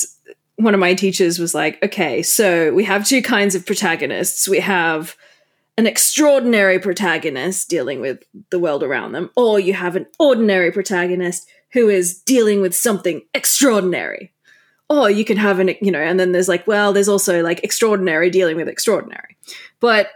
one 0.57 0.73
of 0.73 0.81
my 0.81 0.95
teachers 0.95 1.39
was 1.39 1.55
like, 1.55 1.83
"Okay, 1.83 2.23
so 2.23 2.73
we 2.73 2.85
have 2.85 3.07
two 3.07 3.21
kinds 3.21 3.55
of 3.55 3.67
protagonists. 3.67 4.49
We 4.49 4.61
have 4.61 5.17
an 5.77 5.87
extraordinary 5.87 6.79
protagonist 6.79 7.69
dealing 7.69 8.01
with 8.01 8.23
the 8.51 8.59
world 8.59 8.83
around 8.83 9.13
them, 9.13 9.31
or 9.37 9.61
you 9.61 9.75
have 9.75 9.97
an 9.97 10.07
ordinary 10.19 10.73
protagonist 10.73 11.47
who 11.73 11.89
is 11.89 12.21
dealing 12.23 12.63
with 12.63 12.75
something 12.75 13.23
extraordinary. 13.35 14.33
Or 14.89 15.11
you 15.11 15.25
can 15.25 15.37
have 15.37 15.59
an, 15.59 15.75
you 15.83 15.91
know, 15.91 16.01
and 16.01 16.19
then 16.19 16.33
there's 16.33 16.49
like, 16.49 16.67
well, 16.67 16.93
there's 16.93 17.09
also 17.09 17.43
like 17.43 17.63
extraordinary 17.63 18.31
dealing 18.31 18.57
with 18.57 18.69
extraordinary. 18.69 19.37
But 19.81 20.09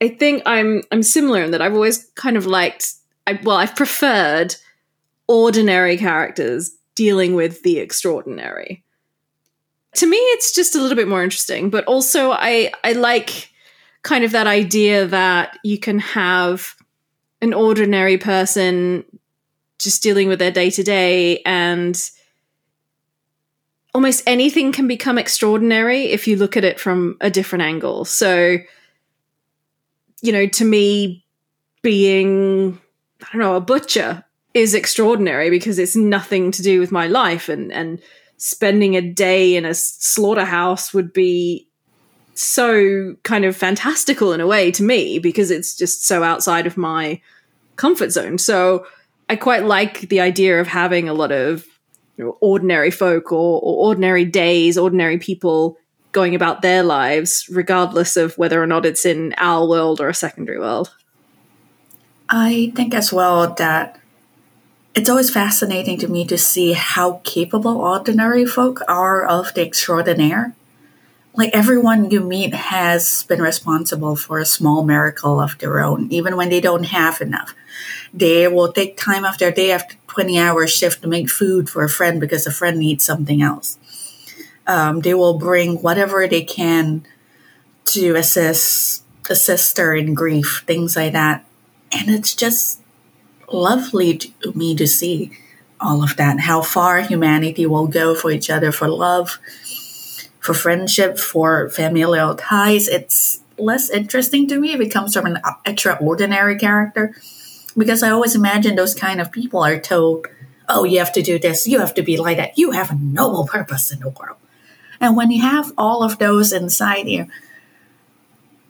I 0.00 0.08
think 0.08 0.42
I'm 0.46 0.82
I'm 0.90 1.02
similar 1.02 1.42
in 1.42 1.50
that 1.50 1.62
I've 1.62 1.74
always 1.74 2.10
kind 2.14 2.36
of 2.36 2.46
liked 2.46 2.92
I, 3.26 3.38
well, 3.42 3.56
I've 3.56 3.76
preferred 3.76 4.56
ordinary 5.26 5.98
characters 5.98 6.74
dealing 6.94 7.34
with 7.34 7.62
the 7.62 7.78
extraordinary. 7.78 8.82
To 9.96 10.06
me, 10.06 10.16
it's 10.16 10.54
just 10.54 10.74
a 10.74 10.80
little 10.80 10.96
bit 10.96 11.08
more 11.08 11.22
interesting, 11.22 11.70
but 11.70 11.84
also 11.84 12.30
I 12.30 12.72
I 12.84 12.92
like 12.92 13.50
kind 14.02 14.24
of 14.24 14.32
that 14.32 14.46
idea 14.46 15.06
that 15.06 15.58
you 15.64 15.78
can 15.78 15.98
have 15.98 16.74
an 17.42 17.52
ordinary 17.52 18.18
person 18.18 19.04
just 19.78 20.02
dealing 20.02 20.28
with 20.28 20.38
their 20.38 20.50
day 20.50 20.70
to 20.70 20.82
day 20.82 21.40
and 21.44 22.10
almost 23.94 24.22
anything 24.26 24.72
can 24.72 24.88
become 24.88 25.18
extraordinary 25.18 26.04
if 26.06 26.26
you 26.26 26.36
look 26.36 26.56
at 26.56 26.64
it 26.64 26.80
from 26.80 27.16
a 27.20 27.30
different 27.30 27.62
angle. 27.62 28.04
So, 28.04 28.58
you 30.22 30.32
know, 30.32 30.46
to 30.46 30.64
me, 30.64 31.24
being, 31.82 32.80
I 33.22 33.26
don't 33.32 33.40
know, 33.40 33.56
a 33.56 33.60
butcher 33.60 34.24
is 34.54 34.74
extraordinary 34.74 35.50
because 35.50 35.78
it's 35.78 35.96
nothing 35.96 36.50
to 36.52 36.62
do 36.62 36.80
with 36.80 36.90
my 36.90 37.06
life 37.06 37.48
and, 37.48 37.72
and 37.72 38.00
spending 38.36 38.96
a 38.96 39.00
day 39.00 39.56
in 39.56 39.64
a 39.64 39.74
slaughterhouse 39.74 40.92
would 40.92 41.12
be 41.12 41.68
so 42.34 43.16
kind 43.24 43.44
of 43.44 43.56
fantastical 43.56 44.32
in 44.32 44.40
a 44.40 44.46
way 44.46 44.70
to 44.70 44.82
me 44.82 45.18
because 45.18 45.50
it's 45.50 45.76
just 45.76 46.06
so 46.06 46.22
outside 46.22 46.66
of 46.66 46.76
my 46.76 47.20
comfort 47.76 48.10
zone. 48.10 48.38
So 48.38 48.86
I 49.28 49.36
quite 49.36 49.64
like 49.64 50.08
the 50.08 50.20
idea 50.20 50.60
of 50.60 50.66
having 50.66 51.08
a 51.08 51.14
lot 51.14 51.32
of 51.32 51.66
you 52.16 52.24
know, 52.24 52.38
ordinary 52.40 52.90
folk 52.90 53.32
or, 53.32 53.60
or 53.60 53.88
ordinary 53.88 54.24
days, 54.24 54.78
ordinary 54.78 55.18
people 55.18 55.76
going 56.12 56.34
about 56.34 56.62
their 56.62 56.82
lives, 56.82 57.48
regardless 57.50 58.16
of 58.16 58.36
whether 58.38 58.62
or 58.62 58.66
not 58.66 58.86
it's 58.86 59.04
in 59.04 59.34
our 59.36 59.66
world 59.66 60.00
or 60.00 60.08
a 60.08 60.14
secondary 60.14 60.58
world. 60.58 60.94
I 62.28 62.72
think 62.74 62.94
as 62.94 63.12
well 63.12 63.54
that 63.54 63.98
it's 64.94 65.08
always 65.08 65.30
fascinating 65.30 65.98
to 65.98 66.08
me 66.08 66.26
to 66.26 66.36
see 66.36 66.72
how 66.72 67.20
capable 67.24 67.78
ordinary 67.78 68.44
folk 68.44 68.80
are 68.88 69.24
of 69.24 69.54
the 69.54 69.62
extraordinaire 69.64 70.54
like 71.38 71.54
everyone 71.54 72.10
you 72.10 72.18
meet 72.20 72.52
has 72.52 73.22
been 73.28 73.40
responsible 73.40 74.16
for 74.16 74.40
a 74.40 74.44
small 74.44 74.82
miracle 74.82 75.40
of 75.40 75.56
their 75.58 75.78
own, 75.78 76.10
even 76.10 76.36
when 76.36 76.48
they 76.48 76.60
don't 76.60 76.86
have 76.86 77.20
enough. 77.20 77.54
They 78.12 78.48
will 78.48 78.72
take 78.72 78.96
time 78.96 79.24
off 79.24 79.38
their 79.38 79.52
day 79.52 79.70
after 79.70 79.94
20 80.08 80.36
hour 80.36 80.66
shift 80.66 81.00
to 81.02 81.08
make 81.08 81.30
food 81.30 81.70
for 81.70 81.84
a 81.84 81.88
friend 81.88 82.20
because 82.20 82.44
a 82.44 82.50
friend 82.50 82.80
needs 82.80 83.04
something 83.04 83.40
else. 83.40 83.78
Um, 84.68 85.00
they 85.00 85.14
will 85.14 85.38
bring 85.38 85.82
whatever 85.82 86.28
they 86.28 86.44
can 86.44 87.04
to 87.86 88.14
assist 88.14 89.02
a 89.28 89.34
sister 89.34 89.94
in 89.94 90.14
grief, 90.14 90.62
things 90.66 90.94
like 90.94 91.14
that. 91.14 91.44
And 91.90 92.08
it's 92.10 92.34
just 92.34 92.80
lovely 93.50 94.18
to 94.18 94.52
me 94.52 94.76
to 94.76 94.86
see 94.86 95.32
all 95.80 96.04
of 96.04 96.16
that, 96.16 96.40
how 96.40 96.62
far 96.62 97.00
humanity 97.00 97.66
will 97.66 97.86
go 97.86 98.14
for 98.14 98.30
each 98.30 98.50
other, 98.50 98.72
for 98.72 98.88
love, 98.88 99.38
for 100.40 100.54
friendship, 100.54 101.18
for 101.18 101.68
familial 101.70 102.34
ties, 102.34 102.88
it's 102.88 103.42
less 103.58 103.90
interesting 103.90 104.46
to 104.48 104.58
me 104.58 104.72
if 104.72 104.80
it 104.80 104.88
comes 104.88 105.14
from 105.14 105.26
an 105.26 105.38
extraordinary 105.66 106.56
character. 106.56 107.14
Because 107.76 108.02
I 108.02 108.10
always 108.10 108.34
imagine 108.34 108.74
those 108.74 108.94
kind 108.94 109.20
of 109.20 109.30
people 109.30 109.60
are 109.60 109.78
told, 109.78 110.26
oh, 110.68 110.84
you 110.84 110.98
have 110.98 111.12
to 111.12 111.22
do 111.22 111.38
this, 111.38 111.68
you 111.68 111.78
have 111.80 111.94
to 111.94 112.02
be 112.02 112.16
like 112.16 112.38
that, 112.38 112.58
you 112.58 112.72
have 112.72 112.90
a 112.90 112.94
noble 112.94 113.46
purpose 113.46 113.92
in 113.92 114.00
the 114.00 114.08
world. 114.08 114.37
And 115.00 115.16
when 115.16 115.30
you 115.30 115.42
have 115.42 115.72
all 115.78 116.02
of 116.02 116.18
those 116.18 116.52
inside 116.52 117.08
you, 117.08 117.26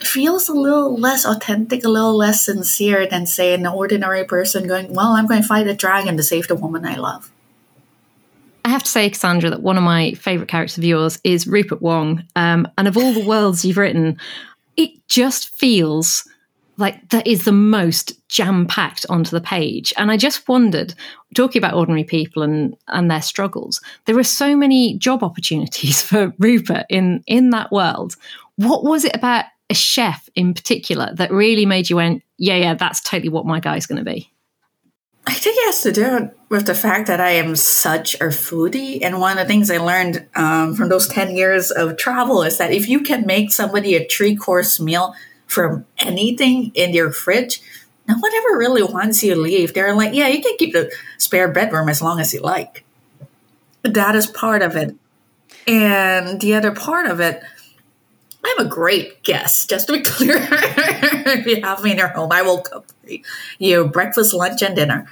feels 0.01 0.49
a 0.49 0.55
little 0.55 0.97
less 0.97 1.25
authentic, 1.25 1.85
a 1.85 1.89
little 1.89 2.17
less 2.17 2.45
sincere 2.45 3.07
than, 3.07 3.27
say, 3.27 3.55
an 3.55 3.67
ordinary 3.67 4.25
person 4.25 4.69
going, 4.69 4.93
well, 4.95 5.13
I'm 5.13 5.27
going 5.27 5.43
to 5.43 5.49
fight 5.49 5.67
a 5.67 5.75
dragon 5.75 6.17
to 6.17 6.23
save 6.23 6.49
the 6.49 6.55
woman 6.55 6.85
I 6.85 6.97
love. 6.97 7.31
I 8.65 8.71
have 8.71 8.83
to 8.83 8.91
say, 8.91 9.09
Cassandra, 9.09 9.51
that 9.51 9.63
one 9.63 9.79
of 9.79 9.83
my 9.83 10.13
favourite 10.13 10.49
characters 10.49 10.79
of 10.79 10.85
yours 10.85 11.19
is 11.25 11.47
Rupert 11.47 11.81
Wong. 11.81 12.25
Um, 12.37 12.69
and 12.77 12.87
of 12.87 12.97
all 12.97 13.13
the 13.13 13.25
worlds 13.25 13.65
you've 13.65 13.79
written, 13.79 14.19
it 14.77 14.91
just 15.09 15.49
feels 15.51 16.29
like 16.79 17.09
that 17.11 17.27
is 17.27 17.45
the 17.45 17.53
most 17.53 18.13
jam 18.29 18.67
packed 18.67 19.05
onto 19.11 19.31
the 19.31 19.41
page. 19.41 19.93
And 19.97 20.11
I 20.11 20.17
just 20.17 20.49
wondered, 20.49 20.95
talking 21.35 21.61
about 21.61 21.75
ordinary 21.75 22.05
people 22.05 22.43
and, 22.43 22.77
and 22.87 23.11
their 23.11 23.21
struggles, 23.21 23.81
there 24.07 24.19
are 24.19 24.25
so 24.25 24.57
many 24.57 24.97
job 24.97 25.23
opportunities 25.23 26.01
for 26.09 26.33
Rupert 26.39 26.87
in, 26.89 27.23
in 27.27 27.51
that 27.51 27.73
world. 27.73 28.15
What 28.57 28.85
was 28.85 29.05
it 29.05 29.15
about 29.15 29.45
a 29.71 29.75
chef 29.75 30.29
in 30.35 30.55
particular 30.55 31.13
that 31.17 31.31
really 31.31 31.67
made 31.67 31.91
you 31.91 31.97
went, 31.97 32.23
yeah, 32.39 32.57
yeah, 32.57 32.75
that's 32.75 33.01
totally 33.01 33.29
what 33.29 33.45
my 33.45 33.61
guy's 33.61 33.87
going 33.87 34.03
to 34.03 34.11
be? 34.11 34.31
I 35.27 35.35
think 35.35 35.59
it 35.59 35.67
has 35.67 35.83
to 35.83 35.93
do 35.93 36.31
with 36.49 36.65
the 36.65 36.75
fact 36.75 37.07
that 37.09 37.21
I 37.21 37.33
am 37.33 37.55
such 37.55 38.15
a 38.15 38.29
foodie. 38.29 39.01
And 39.03 39.21
one 39.21 39.37
of 39.37 39.47
the 39.47 39.49
things 39.49 39.71
I 39.71 39.77
learned 39.77 40.27
um, 40.35 40.75
from 40.75 40.89
those 40.89 41.07
10 41.07 41.37
years 41.37 41.71
of 41.71 41.99
travel 41.99 42.43
is 42.43 42.57
that 42.57 42.73
if 42.73 42.89
you 42.89 43.01
can 43.03 43.27
make 43.27 43.53
somebody 43.53 43.95
a 43.95 44.09
three 44.09 44.35
course 44.35 44.81
meal 44.81 45.15
from 45.49 45.87
anything 45.99 46.71
in 46.75 46.93
your 46.93 47.11
fridge, 47.11 47.61
no 48.07 48.15
one 48.15 48.33
ever 48.35 48.57
really 48.57 48.83
wants 48.83 49.23
you 49.23 49.35
to 49.35 49.41
leave. 49.41 49.75
They're 49.75 49.95
like, 49.95 50.15
yeah, 50.15 50.29
you 50.29 50.41
can 50.41 50.57
keep 50.59 50.73
the 50.73 50.93
spare 51.19 51.51
bedroom 51.51 51.89
as 51.89 52.01
long 52.01 52.21
as 52.21 52.33
you 52.33 52.41
like. 52.41 52.85
That 53.83 54.15
is 54.15 54.27
part 54.27 54.63
of 54.63 54.77
it. 54.77 54.95
And 55.67 56.41
the 56.41 56.55
other 56.55 56.73
part 56.73 57.07
of 57.07 57.21
it, 57.21 57.43
I'm 58.45 58.67
a 58.67 58.69
great 58.69 59.23
guest, 59.23 59.69
just 59.69 59.89
to 59.89 59.95
be 59.95 60.01
clear. 60.05 60.37
if 60.41 61.47
you 61.47 61.61
have 61.63 61.83
me 61.83 61.93
in 61.93 61.99
your 61.99 62.09
home, 62.09 62.33
I 62.33 62.43
will 62.43 62.63
cook 62.63 62.87
you 63.59 63.87
breakfast, 63.87 64.33
lunch, 64.33 64.63
and 64.63 64.77
dinner. 64.77 65.07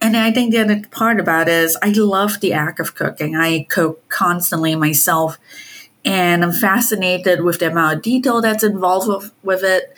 And 0.00 0.16
I 0.16 0.30
think 0.30 0.52
the 0.52 0.60
other 0.60 0.82
part 0.90 1.18
about 1.18 1.48
it 1.48 1.54
is 1.54 1.76
I 1.82 1.88
love 1.90 2.40
the 2.40 2.52
act 2.52 2.78
of 2.78 2.94
cooking. 2.94 3.36
I 3.36 3.66
cook 3.68 4.08
constantly 4.08 4.76
myself, 4.76 5.38
and 6.04 6.44
I'm 6.44 6.52
fascinated 6.52 7.42
with 7.42 7.58
the 7.58 7.70
amount 7.70 7.96
of 7.96 8.02
detail 8.02 8.40
that's 8.40 8.64
involved 8.64 9.08
with, 9.08 9.32
with 9.42 9.62
it, 9.62 9.94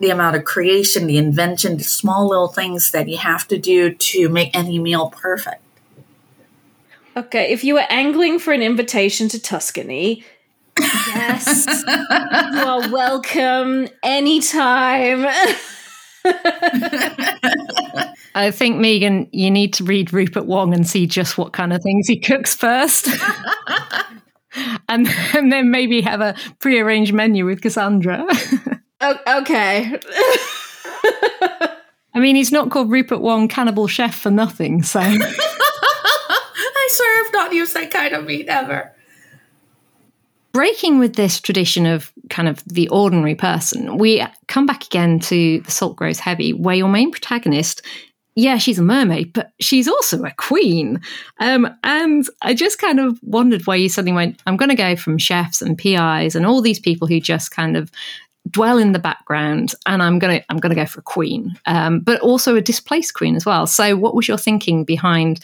the 0.00 0.10
amount 0.10 0.36
of 0.36 0.44
creation, 0.44 1.06
the 1.06 1.16
invention, 1.16 1.76
the 1.76 1.84
small 1.84 2.28
little 2.28 2.48
things 2.48 2.90
that 2.90 3.08
you 3.08 3.16
have 3.18 3.46
to 3.48 3.58
do 3.58 3.94
to 3.94 4.28
make 4.28 4.54
any 4.54 4.78
meal 4.78 5.10
perfect. 5.10 5.62
Okay, 7.16 7.52
if 7.52 7.62
you 7.62 7.74
were 7.74 7.86
angling 7.90 8.40
for 8.40 8.52
an 8.52 8.60
invitation 8.60 9.28
to 9.28 9.40
Tuscany, 9.40 10.24
yes, 10.78 11.66
you 11.86 12.60
are 12.60 12.90
welcome 12.90 13.88
anytime. 14.02 15.24
I 18.34 18.50
think 18.50 18.78
Megan, 18.78 19.28
you 19.30 19.48
need 19.50 19.74
to 19.74 19.84
read 19.84 20.12
Rupert 20.12 20.46
Wong 20.46 20.74
and 20.74 20.88
see 20.88 21.06
just 21.06 21.38
what 21.38 21.52
kind 21.52 21.72
of 21.72 21.82
things 21.82 22.08
he 22.08 22.18
cooks 22.18 22.54
first. 22.54 23.08
and, 24.88 25.08
and 25.34 25.52
then 25.52 25.70
maybe 25.70 26.00
have 26.02 26.20
a 26.20 26.34
pre-arranged 26.58 27.12
menu 27.12 27.44
with 27.46 27.60
Cassandra. 27.62 28.26
oh, 29.00 29.40
okay. 29.40 29.98
I 32.16 32.20
mean, 32.20 32.36
he's 32.36 32.52
not 32.52 32.70
called 32.70 32.90
Rupert 32.90 33.20
Wong 33.20 33.48
Cannibal 33.48 33.88
Chef 33.88 34.14
for 34.16 34.30
nothing, 34.30 34.82
so. 34.82 35.00
I 35.00 35.18
swear 36.90 37.24
I've 37.24 37.32
not 37.32 37.52
used 37.52 37.74
that 37.74 37.90
kind 37.90 38.14
of 38.14 38.24
meat 38.24 38.46
ever 38.48 38.94
breaking 40.54 41.00
with 41.00 41.16
this 41.16 41.40
tradition 41.40 41.84
of 41.84 42.12
kind 42.30 42.48
of 42.48 42.64
the 42.64 42.88
ordinary 42.88 43.34
person, 43.34 43.98
we 43.98 44.24
come 44.46 44.64
back 44.64 44.86
again 44.86 45.18
to 45.18 45.60
The 45.60 45.70
Salt 45.70 45.96
Grows 45.96 46.20
Heavy, 46.20 46.52
where 46.54 46.76
your 46.76 46.88
main 46.88 47.10
protagonist, 47.10 47.82
yeah, 48.36 48.58
she's 48.58 48.78
a 48.78 48.82
mermaid, 48.82 49.32
but 49.32 49.52
she's 49.60 49.86
also 49.86 50.22
a 50.24 50.32
queen. 50.32 51.00
Um, 51.38 51.72
and 51.84 52.26
I 52.42 52.54
just 52.54 52.78
kind 52.78 52.98
of 52.98 53.18
wondered 53.22 53.66
why 53.66 53.76
you 53.76 53.88
suddenly 53.88 54.14
went, 54.14 54.40
I'm 54.46 54.56
going 54.56 54.70
to 54.70 54.74
go 54.74 54.96
from 54.96 55.18
chefs 55.18 55.62
and 55.62 55.78
PIs 55.78 56.34
and 56.34 56.44
all 56.44 56.60
these 56.60 56.80
people 56.80 57.06
who 57.06 57.20
just 57.20 57.52
kind 57.52 57.76
of 57.76 57.92
dwell 58.50 58.76
in 58.76 58.92
the 58.92 58.98
background 58.98 59.72
and 59.86 60.02
i'm 60.02 60.18
going 60.18 60.38
to 60.38 60.44
i'm 60.50 60.58
going 60.58 60.68
to 60.68 60.80
go 60.80 60.84
for 60.84 61.00
a 61.00 61.02
queen. 61.02 61.58
Um, 61.64 62.00
but 62.00 62.20
also 62.20 62.56
a 62.56 62.60
displaced 62.60 63.14
queen 63.14 63.36
as 63.36 63.46
well. 63.46 63.66
So 63.66 63.96
what 63.96 64.14
was 64.14 64.28
your 64.28 64.36
thinking 64.36 64.84
behind 64.84 65.40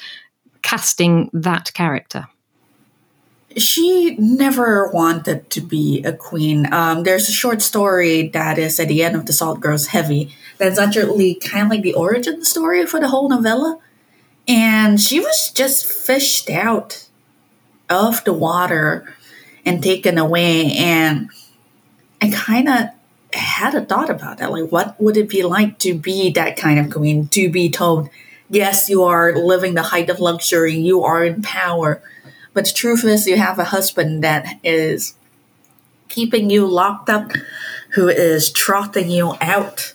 casting 0.63 1.31
that 1.33 1.73
character 1.73 2.27
she 3.57 4.15
never 4.17 4.91
wanted 4.93 5.51
to 5.51 5.61
be 5.61 6.03
a 6.05 6.13
queen. 6.13 6.73
Um, 6.73 7.03
there's 7.03 7.29
a 7.29 7.33
short 7.33 7.63
story 7.63 8.29
that 8.29 8.59
is 8.59 8.79
at 8.79 8.89
the 8.89 9.03
end 9.03 9.17
of 9.17 9.27
The 9.27 9.33
Salt 9.33 9.61
Grows 9.61 9.89
Heavy 9.89 10.35
that's 10.59 10.79
actually 10.79 11.35
kind 11.35 11.65
of 11.65 11.71
like 11.71 11.83
the 11.83 11.95
origin 11.95 12.45
story 12.45 12.87
for 12.87 13.01
the 13.01 13.09
whole 13.09 13.29
novella. 13.29 13.79
And 14.47 15.01
she 15.01 15.21
was 15.21 15.51
just 15.51 15.85
fished 15.85 16.49
out 16.49 17.07
of 17.89 18.23
the 18.25 18.33
water 18.33 19.13
and 19.65 19.83
taken 19.83 20.17
away. 20.17 20.73
And 20.73 21.31
I 22.23 22.31
kind 22.31 22.69
of 22.69 22.89
had 23.33 23.75
a 23.75 23.85
thought 23.85 24.11
about 24.11 24.39
that. 24.39 24.53
Like, 24.53 24.71
what 24.71 25.01
would 25.01 25.17
it 25.17 25.29
be 25.29 25.43
like 25.43 25.79
to 25.81 25.95
be 25.95 26.31
that 26.31 26.57
kind 26.57 26.79
of 26.79 26.91
queen? 26.91 27.29
To 27.29 27.51
be 27.51 27.71
told, 27.71 28.11
yes, 28.49 28.89
you 28.89 29.03
are 29.05 29.35
living 29.35 29.75
the 29.75 29.83
height 29.83 30.09
of 30.09 30.21
luxury, 30.21 30.75
you 30.77 31.03
are 31.03 31.25
in 31.25 31.43
power. 31.43 32.03
But 32.53 32.65
the 32.65 32.73
truth 32.73 33.05
is, 33.05 33.27
you 33.27 33.37
have 33.37 33.59
a 33.59 33.65
husband 33.65 34.25
that 34.25 34.59
is 34.65 35.15
keeping 36.09 36.51
you 36.51 36.67
locked 36.67 37.09
up, 37.09 37.31
who 37.91 38.09
is 38.09 38.51
trotting 38.51 39.11
you 39.11 39.35
out. 39.41 39.95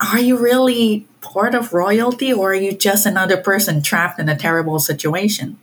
Are 0.00 0.20
you 0.20 0.36
really 0.36 1.06
part 1.20 1.54
of 1.54 1.72
royalty, 1.72 2.32
or 2.32 2.52
are 2.52 2.54
you 2.54 2.72
just 2.72 3.06
another 3.06 3.36
person 3.36 3.82
trapped 3.82 4.18
in 4.18 4.28
a 4.28 4.36
terrible 4.36 4.78
situation? 4.78 5.58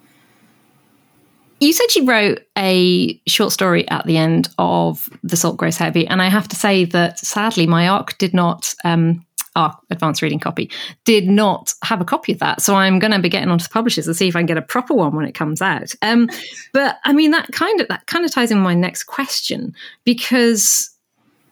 You 1.59 1.73
said 1.73 1.93
you 1.95 2.05
wrote 2.05 2.39
a 2.57 3.19
short 3.27 3.51
story 3.51 3.87
at 3.89 4.05
the 4.05 4.15
end 4.17 4.47
of 4.57 5.09
The 5.23 5.35
Salt 5.35 5.57
Grows 5.57 5.77
Heavy, 5.77 6.07
and 6.07 6.21
I 6.21 6.29
have 6.29 6.47
to 6.49 6.55
say 6.55 6.85
that 6.85 7.19
sadly 7.19 7.67
my 7.67 7.89
ARC 7.89 8.17
did 8.17 8.33
not, 8.33 8.73
um, 8.85 9.25
our 9.55 9.77
advanced 9.89 10.21
reading 10.21 10.39
copy, 10.39 10.71
did 11.05 11.27
not 11.27 11.73
have 11.83 12.01
a 12.01 12.05
copy 12.05 12.31
of 12.31 12.39
that. 12.39 12.61
So 12.61 12.75
I'm 12.75 12.99
going 12.99 13.11
to 13.11 13.19
be 13.19 13.29
getting 13.29 13.49
onto 13.49 13.63
the 13.63 13.69
publishers 13.69 14.05
to 14.05 14.13
see 14.13 14.27
if 14.27 14.35
I 14.35 14.39
can 14.39 14.45
get 14.45 14.57
a 14.57 14.61
proper 14.61 14.93
one 14.93 15.15
when 15.15 15.25
it 15.25 15.33
comes 15.33 15.61
out. 15.61 15.93
Um, 16.01 16.29
but 16.73 16.97
I 17.05 17.13
mean 17.13 17.31
that 17.31 17.51
kind 17.51 17.81
of 17.81 17.87
that 17.87 18.07
kind 18.07 18.25
of 18.25 18.31
ties 18.31 18.51
in 18.51 18.59
my 18.59 18.73
next 18.73 19.03
question 19.03 19.73
because 20.03 20.89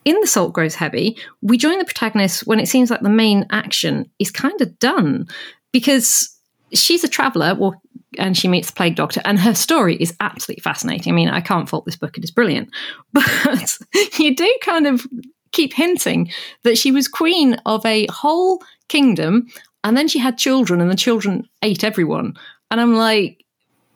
in 0.05 0.19
The 0.21 0.27
Salt 0.27 0.53
Grows 0.53 0.75
Heavy, 0.75 1.17
we 1.41 1.57
join 1.57 1.79
the 1.79 1.85
protagonist 1.85 2.47
when 2.47 2.59
it 2.59 2.67
seems 2.67 2.89
like 2.89 3.01
the 3.01 3.09
main 3.09 3.45
action 3.49 4.09
is 4.19 4.31
kind 4.31 4.59
of 4.61 4.79
done 4.79 5.27
because 5.73 6.33
she's 6.73 7.03
a 7.03 7.09
traveler 7.09 7.55
well 7.55 7.81
and 8.17 8.37
she 8.37 8.47
meets 8.47 8.67
the 8.67 8.75
plague 8.75 8.95
doctor 8.95 9.21
and 9.25 9.39
her 9.39 9.53
story 9.53 9.95
is 9.97 10.15
absolutely 10.19 10.61
fascinating 10.61 11.11
i 11.11 11.15
mean 11.15 11.29
i 11.29 11.39
can't 11.41 11.69
fault 11.69 11.85
this 11.85 11.95
book 11.95 12.17
it 12.17 12.23
is 12.23 12.31
brilliant 12.31 12.69
but 13.13 13.77
you 14.17 14.35
do 14.35 14.57
kind 14.61 14.87
of 14.87 15.05
keep 15.51 15.73
hinting 15.73 16.31
that 16.63 16.77
she 16.77 16.91
was 16.91 17.07
queen 17.07 17.55
of 17.65 17.85
a 17.85 18.07
whole 18.07 18.61
kingdom 18.87 19.47
and 19.83 19.95
then 19.95 20.07
she 20.07 20.19
had 20.19 20.37
children 20.37 20.81
and 20.81 20.89
the 20.89 20.95
children 20.95 21.47
ate 21.61 21.83
everyone 21.83 22.35
and 22.71 22.79
i'm 22.79 22.95
like 22.95 23.43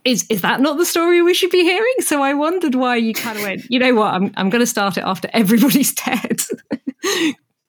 is 0.03 0.25
is 0.29 0.41
that 0.41 0.62
not 0.62 0.77
the 0.77 0.86
story 0.86 1.22
we 1.22 1.34
should 1.34 1.51
be 1.51 1.63
hearing 1.63 1.96
so 2.00 2.22
i 2.22 2.34
wondered 2.34 2.75
why 2.75 2.96
you 2.96 3.13
kind 3.13 3.38
of 3.38 3.43
went 3.43 3.65
you 3.70 3.79
know 3.79 3.93
what 3.93 4.13
i'm, 4.13 4.31
I'm 4.36 4.50
going 4.50 4.62
to 4.62 4.67
start 4.67 4.98
it 4.98 5.03
after 5.03 5.29
everybody's 5.34 5.93
dead 6.05 6.41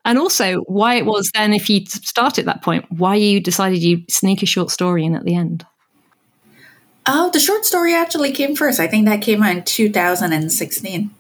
and 0.05 0.19
also 0.19 0.61
why 0.63 0.95
it 0.97 1.07
was 1.07 1.31
then 1.35 1.53
if 1.53 1.69
you 1.69 1.85
start 1.87 2.39
at 2.39 2.47
that 2.47 2.63
point 2.63 2.85
why 2.91 3.15
you 3.15 3.41
decided 3.41 3.83
you 3.83 4.05
sneak 4.09 4.43
a 4.43 4.47
short 4.47 4.71
story 4.71 5.05
in 5.05 5.15
at 5.15 5.25
the 5.25 5.35
end 5.35 5.67
Oh, 7.05 7.31
the 7.31 7.41
short 7.41 7.65
story 7.65 7.95
actually 7.95 8.33
came 8.33 8.55
first. 8.55 8.79
I 8.79 8.87
think 8.87 9.07
that 9.07 9.23
came 9.23 9.43
out 9.43 9.57
in 9.57 9.65
2016. 9.65 11.11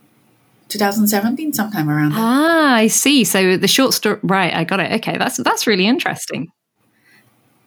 2017 0.73 1.53
sometime 1.53 1.89
around 1.89 2.11
there. 2.11 2.19
ah 2.21 2.75
i 2.75 2.87
see 2.89 3.25
so 3.25 3.57
the 3.57 3.69
short 3.69 3.93
story 3.95 4.19
right 4.23 4.53
i 4.55 4.65
got 4.65 4.81
it 4.81 4.91
okay 4.93 5.17
that's 5.19 5.37
that's 5.39 5.67
really 5.67 5.87
interesting 5.87 6.51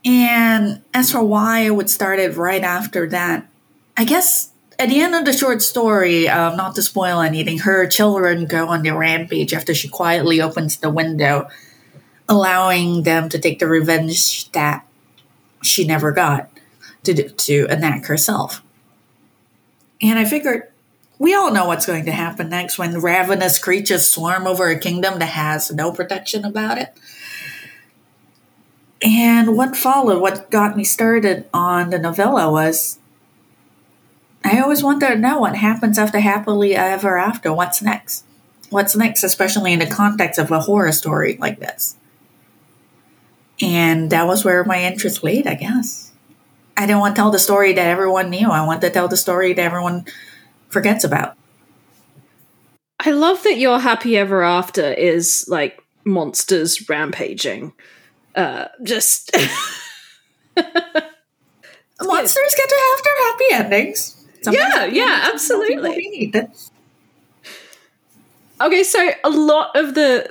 And 0.05 0.81
as 0.93 1.11
for 1.11 1.23
why 1.23 1.65
I 1.65 1.71
would 1.71 1.89
start 1.89 2.19
it 2.19 2.37
right 2.37 2.61
after 2.61 3.09
that, 3.09 3.47
I 3.97 4.05
guess 4.05 4.51
at 4.77 4.89
the 4.89 5.01
end 5.01 5.15
of 5.15 5.25
the 5.25 5.33
short 5.33 5.63
story, 5.63 6.29
um, 6.29 6.55
not 6.55 6.75
to 6.75 6.83
spoil 6.83 7.21
anything, 7.21 7.57
her 7.65 7.87
children 7.87 8.45
go 8.45 8.67
on 8.67 8.83
their 8.83 8.95
rampage 8.95 9.51
after 9.51 9.73
she 9.73 9.87
quietly 9.89 10.39
opens 10.41 10.77
the 10.77 10.91
window, 10.91 11.47
allowing 12.29 13.01
them 13.01 13.29
to 13.29 13.39
take 13.39 13.57
the 13.57 13.65
revenge 13.67 14.51
that 14.51 14.85
she 15.63 15.87
never 15.87 16.11
got 16.11 16.51
to, 17.05 17.29
to 17.29 17.65
enact 17.73 18.05
herself. 18.05 18.61
And 20.03 20.19
I 20.19 20.25
figured 20.25 20.69
we 21.17 21.33
all 21.33 21.51
know 21.51 21.67
what's 21.67 21.85
going 21.85 22.05
to 22.05 22.11
happen 22.11 22.49
next 22.49 22.77
when 22.77 22.99
ravenous 22.99 23.59
creatures 23.59 24.09
swarm 24.09 24.47
over 24.47 24.69
a 24.69 24.79
kingdom 24.79 25.19
that 25.19 25.27
has 25.27 25.71
no 25.71 25.91
protection 25.91 26.43
about 26.43 26.77
it. 26.77 26.97
And 29.01 29.55
what 29.55 29.75
followed, 29.75 30.21
what 30.21 30.49
got 30.49 30.75
me 30.75 30.83
started 30.83 31.47
on 31.53 31.89
the 31.89 31.99
novella 31.99 32.51
was 32.51 32.99
I 34.43 34.59
always 34.59 34.83
wanted 34.83 35.07
to 35.07 35.15
know 35.15 35.39
what 35.39 35.55
happens 35.55 35.97
after 35.97 36.19
happily 36.19 36.75
ever 36.75 37.17
after. 37.17 37.51
What's 37.53 37.81
next? 37.81 38.25
What's 38.69 38.95
next, 38.95 39.23
especially 39.23 39.73
in 39.73 39.79
the 39.79 39.87
context 39.87 40.39
of 40.39 40.51
a 40.51 40.61
horror 40.61 40.91
story 40.91 41.37
like 41.39 41.59
this? 41.59 41.95
And 43.61 44.11
that 44.11 44.27
was 44.27 44.43
where 44.43 44.63
my 44.63 44.83
interest 44.83 45.23
laid, 45.23 45.47
I 45.47 45.55
guess. 45.55 46.11
I 46.77 46.85
didn't 46.85 46.99
want 46.99 47.15
to 47.15 47.21
tell 47.21 47.31
the 47.31 47.39
story 47.39 47.73
that 47.73 47.87
everyone 47.87 48.29
knew. 48.29 48.49
I 48.49 48.65
wanted 48.65 48.81
to 48.81 48.89
tell 48.89 49.07
the 49.07 49.17
story 49.17 49.53
that 49.53 49.65
everyone 49.65 50.05
forgets 50.75 51.05
about. 51.05 51.37
I 52.99 53.11
love 53.11 53.41
that 53.43 53.57
your 53.57 53.79
happy 53.79 54.17
ever 54.17 54.43
after 54.43 54.91
is 54.91 55.45
like 55.47 55.81
monsters 56.03 56.89
rampaging. 56.89 57.71
Uh, 58.35 58.65
just 58.83 59.31
Monsters 62.01 62.55
get 62.57 62.69
to 62.69 62.75
have 62.75 63.03
their 63.03 63.17
happy 63.31 63.45
endings. 63.51 64.27
Yeah, 64.43 64.85
yeah, 64.85 65.23
some 65.23 65.33
absolutely. 65.33 66.33
okay. 68.61 68.83
So 68.83 69.11
a 69.23 69.29
lot 69.29 69.75
of 69.75 69.95
the 69.95 70.29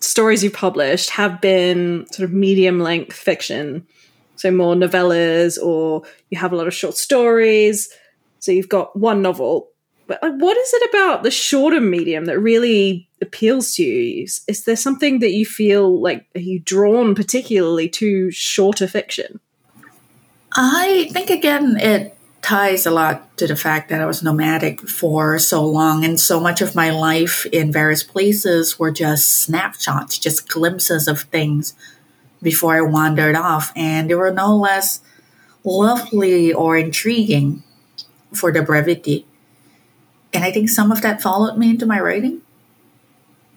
stories 0.00 0.42
you've 0.42 0.54
published 0.54 1.10
have 1.10 1.42
been 1.42 2.06
sort 2.10 2.28
of 2.28 2.34
medium 2.34 2.80
length 2.80 3.14
fiction, 3.14 3.86
so 4.36 4.50
more 4.50 4.74
novellas, 4.74 5.62
or 5.62 6.04
you 6.30 6.38
have 6.38 6.52
a 6.52 6.56
lot 6.56 6.66
of 6.66 6.74
short 6.74 6.96
stories. 6.96 7.90
So 8.40 8.50
you've 8.50 8.68
got 8.68 8.96
one 8.98 9.22
novel, 9.22 9.68
but 10.06 10.20
what 10.22 10.56
is 10.56 10.74
it 10.74 10.90
about 10.90 11.22
the 11.22 11.30
shorter 11.30 11.80
medium 11.80 12.26
that 12.26 12.38
really 12.38 13.08
appeals 13.22 13.74
to 13.76 13.82
you? 13.82 14.24
Is, 14.24 14.42
is 14.46 14.64
there 14.64 14.76
something 14.76 15.20
that 15.20 15.32
you 15.32 15.46
feel 15.46 16.00
like 16.00 16.26
are 16.34 16.40
you 16.40 16.58
drawn 16.58 17.14
particularly 17.14 17.88
to 17.90 18.30
shorter 18.30 18.86
fiction? 18.86 19.40
I 20.52 21.08
think 21.12 21.30
again 21.30 21.76
it 21.80 22.16
ties 22.42 22.84
a 22.84 22.90
lot 22.90 23.36
to 23.38 23.46
the 23.46 23.56
fact 23.56 23.88
that 23.88 24.02
I 24.02 24.06
was 24.06 24.22
nomadic 24.22 24.86
for 24.86 25.38
so 25.38 25.64
long 25.64 26.04
and 26.04 26.20
so 26.20 26.38
much 26.38 26.60
of 26.60 26.74
my 26.74 26.90
life 26.90 27.46
in 27.46 27.72
various 27.72 28.02
places 28.02 28.78
were 28.78 28.90
just 28.90 29.32
snapshots, 29.32 30.18
just 30.18 30.48
glimpses 30.48 31.08
of 31.08 31.22
things 31.22 31.74
before 32.42 32.76
I 32.76 32.82
wandered 32.82 33.34
off 33.34 33.72
and 33.74 34.10
they 34.10 34.14
were 34.14 34.30
no 34.30 34.54
less 34.54 35.00
lovely 35.64 36.52
or 36.52 36.76
intriguing 36.76 37.62
for 38.34 38.52
the 38.52 38.62
brevity. 38.62 39.26
And 40.34 40.44
I 40.44 40.50
think 40.50 40.68
some 40.68 40.92
of 40.92 41.00
that 41.02 41.22
followed 41.22 41.56
me 41.56 41.70
into 41.70 41.86
my 41.86 42.00
writing. 42.00 42.42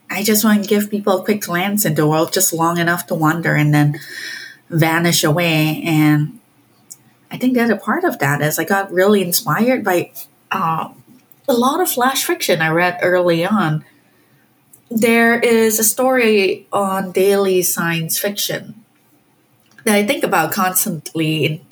I 0.10 0.24
just 0.24 0.46
want 0.46 0.64
to 0.64 0.70
give 0.70 0.90
people 0.90 1.20
a 1.20 1.24
quick 1.24 1.42
glance 1.42 1.84
into 1.84 2.04
the 2.04 2.08
world 2.08 2.32
just 2.32 2.54
long 2.54 2.78
enough 2.78 3.08
to 3.08 3.16
wander 3.16 3.56
and 3.56 3.74
then 3.74 4.00
vanish 4.70 5.24
away 5.24 5.82
and 5.86 6.40
I 7.30 7.38
think 7.38 7.56
that 7.56 7.70
a 7.70 7.78
part 7.78 8.04
of 8.04 8.20
that 8.20 8.42
is 8.42 8.58
I 8.58 8.64
got 8.64 8.92
really 8.92 9.22
inspired 9.22 9.84
by 9.84 10.12
uh, 10.52 10.90
a 11.48 11.54
lot 11.54 11.82
of 11.82 11.90
flash 11.90 12.24
fiction 12.24 12.62
I 12.62 12.70
read 12.70 13.00
early 13.02 13.46
on. 13.46 13.84
There 14.90 15.38
is 15.40 15.80
a 15.80 15.84
story 15.84 16.68
on 16.72 17.12
daily 17.12 17.62
science 17.64 18.18
fiction 18.18 18.86
that 19.84 19.96
I 19.96 20.06
think 20.06 20.24
about 20.24 20.54
constantly 20.54 21.66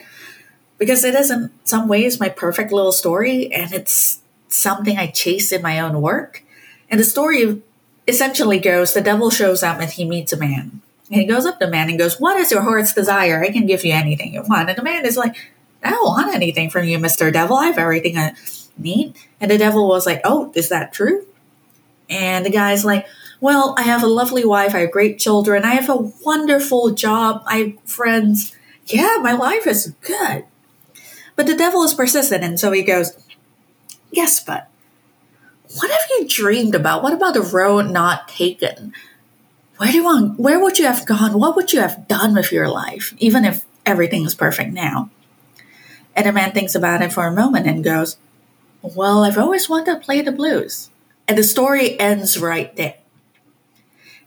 because 0.77 1.05
it 1.05 1.15
is 1.15 1.31
in 1.31 1.51
some 1.63 1.87
ways 1.87 2.19
my 2.19 2.27
perfect 2.27 2.73
little 2.73 2.91
story 2.91 3.51
and 3.53 3.73
it's 3.73 4.21
something 4.47 4.97
I 4.97 5.07
chase 5.07 5.51
in 5.51 5.61
my 5.61 5.79
own 5.79 6.01
work. 6.01 6.43
And 6.89 6.99
the 6.99 7.03
story 7.03 7.61
essentially 8.07 8.59
goes 8.59 8.93
the 8.93 9.01
devil 9.01 9.29
shows 9.29 9.63
up 9.63 9.79
and 9.79 9.89
he 9.89 10.05
meets 10.05 10.33
a 10.33 10.37
man. 10.37 10.81
And 11.11 11.21
he 11.21 11.25
goes 11.25 11.45
up 11.45 11.59
to 11.59 11.65
the 11.65 11.71
man 11.71 11.89
and 11.89 11.99
goes, 11.99 12.19
What 12.19 12.37
is 12.37 12.51
your 12.51 12.61
heart's 12.61 12.93
desire? 12.93 13.43
I 13.43 13.51
can 13.51 13.65
give 13.65 13.85
you 13.85 13.93
anything 13.93 14.33
you 14.33 14.43
want. 14.43 14.69
And 14.69 14.77
the 14.77 14.83
man 14.83 15.05
is 15.05 15.17
like, 15.17 15.35
I 15.83 15.91
don't 15.91 16.05
want 16.05 16.33
anything 16.33 16.69
from 16.69 16.85
you, 16.85 16.97
Mr. 16.97 17.31
Devil. 17.31 17.57
I 17.57 17.67
have 17.67 17.77
everything 17.77 18.17
I 18.17 18.33
need. 18.77 19.15
And 19.39 19.51
the 19.51 19.57
devil 19.57 19.87
was 19.87 20.05
like, 20.05 20.21
Oh, 20.23 20.51
is 20.55 20.69
that 20.69 20.93
true? 20.93 21.25
And 22.09 22.45
the 22.45 22.49
guy's 22.49 22.85
like, 22.85 23.05
Well, 23.39 23.75
I 23.77 23.83
have 23.83 24.01
a 24.01 24.07
lovely 24.07 24.45
wife. 24.45 24.73
I 24.73 24.79
have 24.79 24.91
great 24.91 25.19
children. 25.19 25.63
I 25.63 25.75
have 25.75 25.89
a 25.89 26.11
wonderful 26.25 26.91
job. 26.91 27.43
I 27.45 27.57
have 27.57 27.89
friends. 27.89 28.55
Yeah, 28.87 29.17
my 29.21 29.33
life 29.33 29.67
is 29.67 29.93
good. 30.01 30.45
But 31.35 31.47
the 31.47 31.55
devil 31.55 31.83
is 31.83 31.93
persistent. 31.93 32.43
And 32.43 32.59
so 32.59 32.71
he 32.71 32.81
goes, 32.81 33.13
Yes, 34.15 34.39
but 34.39 34.69
what 35.75 35.91
have 35.91 36.09
you 36.11 36.27
dreamed 36.27 36.73
about? 36.73 37.03
What 37.03 37.11
about 37.11 37.33
the 37.33 37.41
road 37.41 37.91
not 37.91 38.29
taken? 38.29 38.93
Where 39.75 39.91
do 39.91 39.97
you 39.97 40.05
want, 40.05 40.39
where 40.39 40.57
would 40.57 40.79
you 40.79 40.85
have 40.85 41.05
gone? 41.05 41.37
What 41.37 41.57
would 41.57 41.73
you 41.73 41.81
have 41.81 42.07
done 42.07 42.33
with 42.33 42.49
your 42.49 42.69
life, 42.69 43.13
even 43.17 43.43
if 43.43 43.65
everything 43.85 44.23
is 44.23 44.33
perfect 44.33 44.71
now? 44.71 45.09
And 46.15 46.25
the 46.25 46.31
man 46.31 46.53
thinks 46.53 46.75
about 46.75 47.01
it 47.01 47.11
for 47.11 47.27
a 47.27 47.31
moment 47.31 47.67
and 47.67 47.83
goes, 47.83 48.15
Well, 48.81 49.25
I've 49.25 49.37
always 49.37 49.67
wanted 49.67 49.93
to 49.93 49.99
play 49.99 50.21
the 50.21 50.31
blues. 50.31 50.89
And 51.27 51.37
the 51.37 51.43
story 51.43 51.99
ends 51.99 52.39
right 52.39 52.73
there. 52.77 52.95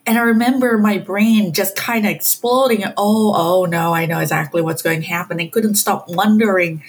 And 0.04 0.18
I 0.18 0.22
remember 0.22 0.76
my 0.76 0.98
brain 0.98 1.54
just 1.54 1.76
kind 1.76 2.04
of 2.04 2.10
exploding. 2.10 2.84
Oh, 2.98 3.32
oh 3.34 3.64
no, 3.64 3.94
I 3.94 4.04
know 4.04 4.18
exactly 4.18 4.60
what's 4.60 4.82
going 4.82 5.00
to 5.00 5.06
happen. 5.06 5.40
I 5.40 5.46
couldn't 5.46 5.76
stop 5.76 6.10
wondering 6.10 6.82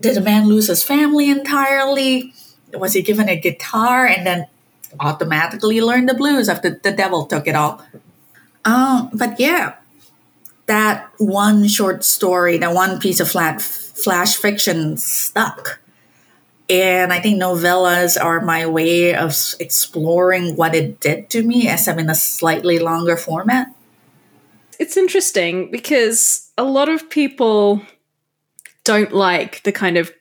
did 0.00 0.14
the 0.16 0.20
man 0.20 0.46
lose 0.46 0.68
his 0.68 0.82
family 0.82 1.30
entirely? 1.30 2.32
Was 2.72 2.92
he 2.92 3.02
given 3.02 3.28
a 3.28 3.38
guitar 3.38 4.06
and 4.06 4.26
then 4.26 4.46
automatically 5.00 5.80
learn 5.80 6.06
the 6.06 6.14
blues 6.14 6.48
after 6.48 6.70
the 6.82 6.92
devil 6.92 7.26
took 7.26 7.46
it 7.46 7.54
all. 7.54 7.82
Um, 8.64 9.10
but 9.12 9.38
yeah, 9.38 9.76
that 10.66 11.10
one 11.18 11.68
short 11.68 12.04
story, 12.04 12.58
that 12.58 12.74
one 12.74 12.98
piece 12.98 13.20
of 13.20 13.30
flat 13.30 13.62
flash 13.62 14.36
fiction 14.36 14.96
stuck. 14.96 15.80
And 16.68 17.12
I 17.12 17.20
think 17.20 17.40
novellas 17.40 18.20
are 18.20 18.40
my 18.40 18.66
way 18.66 19.14
of 19.14 19.36
exploring 19.60 20.56
what 20.56 20.74
it 20.74 21.00
did 21.00 21.30
to 21.30 21.42
me 21.42 21.68
as 21.68 21.86
I'm 21.86 22.00
in 22.00 22.10
a 22.10 22.14
slightly 22.14 22.80
longer 22.80 23.16
format. 23.16 23.68
It's 24.78 24.96
interesting 24.96 25.70
because 25.70 26.50
a 26.58 26.64
lot 26.64 26.88
of 26.88 27.08
people 27.08 27.82
don't 28.86 29.12
like 29.12 29.62
the 29.64 29.72
kind 29.72 29.98
of 29.98 30.12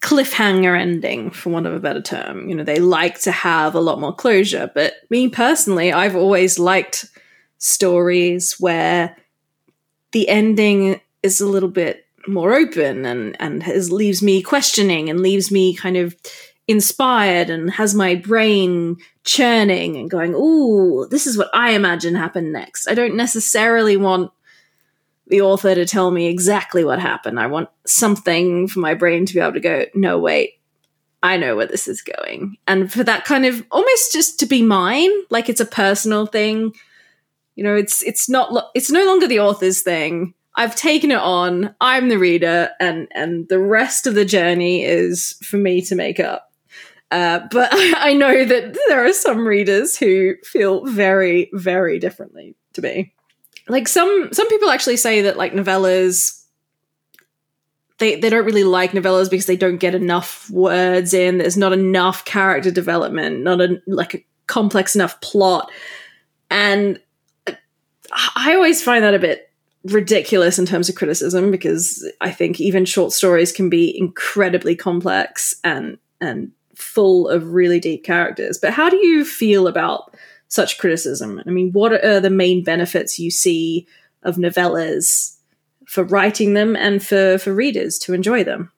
cliffhanger 0.00 0.78
ending, 0.78 1.30
for 1.30 1.50
want 1.50 1.66
of 1.66 1.74
a 1.74 1.80
better 1.80 2.00
term. 2.00 2.48
You 2.48 2.54
know, 2.54 2.64
they 2.64 2.78
like 2.78 3.20
to 3.22 3.32
have 3.32 3.74
a 3.74 3.80
lot 3.80 4.00
more 4.00 4.14
closure. 4.14 4.70
But 4.72 4.94
me 5.10 5.28
personally, 5.28 5.92
I've 5.92 6.16
always 6.16 6.58
liked 6.58 7.06
stories 7.58 8.54
where 8.60 9.16
the 10.12 10.28
ending 10.28 11.00
is 11.22 11.40
a 11.40 11.46
little 11.46 11.68
bit 11.68 12.06
more 12.26 12.54
open 12.54 13.04
and 13.04 13.36
and 13.40 13.62
has, 13.62 13.90
leaves 13.90 14.22
me 14.22 14.42
questioning 14.42 15.08
and 15.10 15.20
leaves 15.20 15.50
me 15.50 15.74
kind 15.74 15.96
of 15.96 16.14
inspired 16.68 17.48
and 17.50 17.70
has 17.70 17.94
my 17.94 18.14
brain 18.14 18.96
churning 19.24 19.96
and 19.96 20.10
going, 20.10 20.34
"Oh, 20.36 21.06
this 21.06 21.26
is 21.26 21.36
what 21.36 21.50
I 21.52 21.72
imagine 21.72 22.14
happened 22.14 22.52
next." 22.52 22.86
I 22.88 22.94
don't 22.94 23.16
necessarily 23.16 23.96
want 23.96 24.30
the 25.28 25.42
author 25.42 25.74
to 25.74 25.86
tell 25.86 26.10
me 26.10 26.26
exactly 26.26 26.84
what 26.84 26.98
happened. 26.98 27.38
I 27.38 27.46
want 27.46 27.68
something 27.86 28.68
for 28.68 28.80
my 28.80 28.94
brain 28.94 29.26
to 29.26 29.34
be 29.34 29.40
able 29.40 29.52
to 29.52 29.60
go, 29.60 29.86
"No, 29.94 30.18
wait. 30.18 30.54
I 31.22 31.36
know 31.36 31.56
where 31.56 31.66
this 31.66 31.88
is 31.88 32.02
going." 32.02 32.56
And 32.66 32.92
for 32.92 33.04
that 33.04 33.24
kind 33.24 33.44
of 33.44 33.64
almost 33.70 34.12
just 34.12 34.38
to 34.40 34.46
be 34.46 34.62
mine, 34.62 35.10
like 35.30 35.48
it's 35.48 35.60
a 35.60 35.66
personal 35.66 36.26
thing. 36.26 36.72
You 37.56 37.64
know, 37.64 37.74
it's 37.74 38.02
it's 38.02 38.28
not 38.28 38.70
it's 38.74 38.90
no 38.90 39.04
longer 39.04 39.26
the 39.26 39.40
author's 39.40 39.82
thing 39.82 40.34
I've 40.58 40.74
taken 40.74 41.12
it 41.12 41.18
on. 41.18 41.72
I'm 41.80 42.08
the 42.08 42.18
reader, 42.18 42.70
and 42.80 43.06
and 43.12 43.48
the 43.48 43.60
rest 43.60 44.08
of 44.08 44.14
the 44.14 44.24
journey 44.24 44.84
is 44.84 45.34
for 45.40 45.56
me 45.56 45.80
to 45.82 45.94
make 45.94 46.18
up. 46.18 46.50
Uh, 47.12 47.40
but 47.52 47.68
I 47.72 48.12
know 48.12 48.44
that 48.44 48.76
there 48.88 49.06
are 49.06 49.12
some 49.12 49.46
readers 49.46 49.96
who 49.96 50.34
feel 50.42 50.84
very, 50.84 51.48
very 51.52 52.00
differently 52.00 52.56
to 52.72 52.82
me. 52.82 53.14
Like 53.68 53.88
some 53.88 54.30
some 54.32 54.48
people 54.48 54.70
actually 54.70 54.96
say 54.96 55.22
that 55.22 55.36
like 55.36 55.52
novellas 55.52 56.38
they, 57.98 58.14
they 58.14 58.30
don't 58.30 58.44
really 58.44 58.64
like 58.64 58.92
novellas 58.92 59.28
because 59.28 59.46
they 59.46 59.56
don't 59.56 59.78
get 59.78 59.94
enough 59.94 60.48
words 60.50 61.12
in. 61.12 61.38
There's 61.38 61.56
not 61.56 61.72
enough 61.72 62.24
character 62.24 62.70
development, 62.70 63.42
not 63.42 63.60
a 63.60 63.80
like 63.86 64.14
a 64.14 64.24
complex 64.46 64.94
enough 64.94 65.20
plot. 65.20 65.70
And 66.50 67.00
I 68.36 68.54
always 68.54 68.82
find 68.82 69.04
that 69.04 69.14
a 69.14 69.18
bit 69.18 69.50
ridiculous 69.84 70.58
in 70.58 70.66
terms 70.66 70.88
of 70.88 70.94
criticism 70.94 71.50
because 71.50 72.08
I 72.20 72.30
think 72.30 72.60
even 72.60 72.84
short 72.84 73.12
stories 73.12 73.52
can 73.52 73.68
be 73.68 73.96
incredibly 73.98 74.76
complex 74.76 75.54
and 75.64 75.98
and 76.20 76.52
full 76.76 77.28
of 77.28 77.52
really 77.52 77.80
deep 77.80 78.04
characters. 78.04 78.58
But 78.58 78.72
how 78.72 78.88
do 78.88 78.96
you 78.96 79.24
feel 79.24 79.66
about 79.66 80.14
such 80.48 80.78
criticism? 80.78 81.40
I 81.46 81.50
mean, 81.50 81.70
what 81.72 81.92
are 81.92 82.20
the 82.20 82.30
main 82.30 82.64
benefits 82.64 83.18
you 83.18 83.30
see 83.30 83.86
of 84.22 84.36
novellas 84.36 85.36
for 85.86 86.04
writing 86.04 86.54
them 86.54 86.74
and 86.74 87.04
for 87.04 87.38
for 87.38 87.54
readers 87.54 87.98
to 88.00 88.14
enjoy 88.14 88.44
them? 88.44 88.72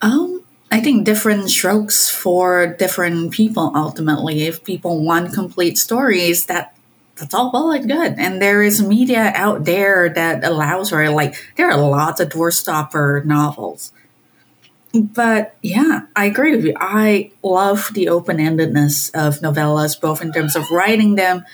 Um 0.00 0.44
I 0.70 0.80
think 0.80 1.04
different 1.04 1.48
strokes 1.48 2.10
for 2.10 2.74
different 2.78 3.32
people 3.32 3.72
ultimately. 3.74 4.42
If 4.42 4.64
people 4.64 5.02
want 5.02 5.32
complete 5.32 5.78
stories, 5.78 6.46
that 6.46 6.76
that's 7.16 7.34
all 7.34 7.50
well 7.52 7.72
and 7.72 7.88
good. 7.88 8.14
And 8.18 8.40
there 8.40 8.62
is 8.62 8.82
media 8.82 9.32
out 9.34 9.64
there 9.64 10.08
that 10.10 10.44
allows 10.44 10.90
for 10.90 11.02
it. 11.02 11.10
Like 11.10 11.34
there 11.56 11.70
are 11.70 11.78
lots 11.78 12.20
of 12.20 12.28
doorstopper 12.28 13.24
novels. 13.24 13.92
But 14.92 15.54
yeah, 15.62 16.02
I 16.16 16.24
agree 16.24 16.56
with 16.56 16.64
you. 16.64 16.74
I 16.78 17.32
love 17.42 17.90
the 17.92 18.08
open 18.08 18.38
endedness 18.38 19.10
of 19.14 19.40
novellas, 19.40 20.00
both 20.00 20.22
in 20.22 20.32
terms 20.32 20.56
of 20.56 20.70
writing 20.70 21.14
them 21.14 21.44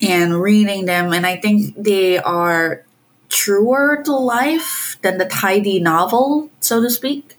and 0.00 0.40
reading 0.40 0.86
them. 0.86 1.12
And 1.12 1.26
I 1.26 1.36
think 1.36 1.74
they 1.76 2.18
are 2.18 2.84
truer 3.28 4.02
to 4.04 4.16
life 4.16 4.98
than 5.02 5.18
the 5.18 5.26
tidy 5.26 5.78
novel, 5.80 6.50
so 6.60 6.80
to 6.80 6.88
speak. 6.88 7.36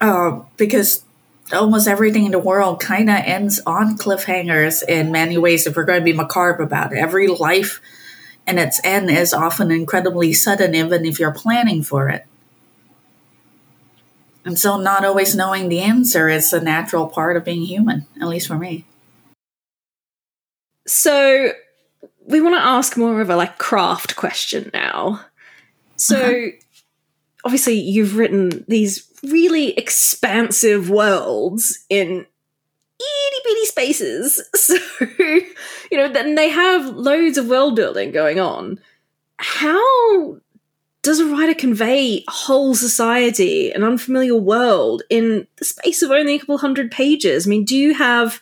Uh, 0.00 0.40
because 0.56 1.04
almost 1.52 1.86
everything 1.86 2.24
in 2.24 2.32
the 2.32 2.38
world 2.38 2.80
kind 2.80 3.10
of 3.10 3.16
ends 3.16 3.60
on 3.66 3.98
cliffhangers 3.98 4.82
in 4.88 5.12
many 5.12 5.36
ways 5.36 5.66
if 5.66 5.76
we're 5.76 5.84
going 5.84 6.00
to 6.00 6.04
be 6.04 6.12
macabre 6.12 6.62
about 6.62 6.92
it. 6.92 6.98
Every 6.98 7.28
life 7.28 7.80
and 8.46 8.58
its 8.58 8.80
end 8.84 9.10
is 9.10 9.32
often 9.32 9.70
incredibly 9.70 10.32
sudden, 10.32 10.74
even 10.74 11.04
if 11.04 11.20
you're 11.20 11.32
planning 11.32 11.82
for 11.82 12.08
it. 12.08 12.26
And 14.44 14.58
so, 14.58 14.76
not 14.78 15.04
always 15.04 15.36
knowing 15.36 15.68
the 15.68 15.80
answer 15.80 16.28
is 16.28 16.52
a 16.52 16.60
natural 16.60 17.06
part 17.06 17.36
of 17.36 17.44
being 17.44 17.62
human, 17.62 18.06
at 18.20 18.28
least 18.28 18.48
for 18.48 18.58
me. 18.58 18.84
So, 20.86 21.52
we 22.26 22.40
want 22.40 22.56
to 22.56 22.64
ask 22.64 22.96
more 22.96 23.20
of 23.20 23.30
a 23.30 23.36
like 23.36 23.58
craft 23.58 24.16
question 24.16 24.70
now. 24.74 25.24
So, 25.96 26.16
uh-huh. 26.16 26.56
obviously, 27.44 27.74
you've 27.74 28.16
written 28.16 28.64
these 28.66 29.08
really 29.22 29.70
expansive 29.78 30.90
worlds 30.90 31.84
in 31.88 32.26
itty 33.00 33.40
bitty 33.44 33.64
spaces. 33.66 34.48
So, 34.62 34.76
you 35.90 35.98
know, 35.98 36.08
then 36.08 36.36
they 36.36 36.48
have 36.48 36.96
loads 36.96 37.36
of 37.36 37.48
world 37.48 37.76
building 37.76 38.12
going 38.12 38.38
on. 38.38 38.78
How 39.38 40.38
does 41.02 41.20
a 41.20 41.26
writer 41.26 41.54
convey 41.54 42.24
a 42.26 42.30
whole 42.30 42.74
society, 42.74 43.72
an 43.72 43.82
unfamiliar 43.82 44.36
world, 44.36 45.02
in 45.10 45.46
the 45.56 45.64
space 45.64 46.02
of 46.02 46.10
only 46.10 46.34
a 46.34 46.38
couple 46.38 46.58
hundred 46.58 46.90
pages? 46.90 47.46
I 47.46 47.50
mean, 47.50 47.64
do 47.64 47.76
you 47.76 47.94
have 47.94 48.40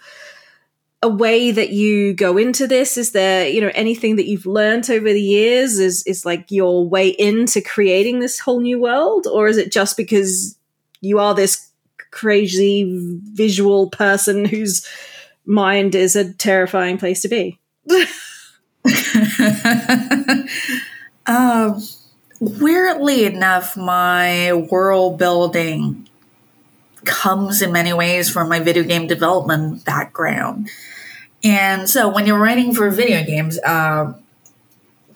a 1.02 1.08
way 1.08 1.50
that 1.50 1.70
you 1.70 2.12
go 2.12 2.36
into 2.36 2.66
this? 2.66 2.98
Is 2.98 3.12
there, 3.12 3.48
you 3.48 3.60
know, 3.60 3.70
anything 3.74 4.16
that 4.16 4.26
you've 4.26 4.46
learned 4.46 4.90
over 4.90 5.12
the 5.12 5.22
years? 5.22 5.78
Is 5.78 6.02
is 6.06 6.26
like 6.26 6.50
your 6.50 6.86
way 6.86 7.08
into 7.08 7.60
creating 7.62 8.20
this 8.20 8.38
whole 8.38 8.60
new 8.60 8.78
world, 8.78 9.26
or 9.26 9.48
is 9.48 9.56
it 9.56 9.72
just 9.72 9.96
because 9.96 10.58
you 11.00 11.18
are 11.18 11.34
this 11.34 11.70
crazy 12.10 12.84
visual 13.32 13.88
person 13.88 14.44
whose 14.44 14.86
mind 15.46 15.94
is 15.94 16.16
a 16.16 16.32
terrifying 16.34 16.98
place 16.98 17.22
to 17.22 17.28
be. 17.28 17.58
um, 21.26 21.82
weirdly 22.40 23.24
enough, 23.24 23.76
my 23.76 24.52
world 24.52 25.18
building 25.18 26.08
comes 27.04 27.62
in 27.62 27.72
many 27.72 27.92
ways 27.92 28.30
from 28.30 28.48
my 28.48 28.58
video 28.58 28.82
game 28.82 29.06
development 29.06 29.84
background. 29.84 30.68
And 31.44 31.88
so 31.88 32.08
when 32.08 32.26
you're 32.26 32.38
writing 32.38 32.74
for 32.74 32.90
video 32.90 33.24
games, 33.24 33.58
uh, 33.60 34.14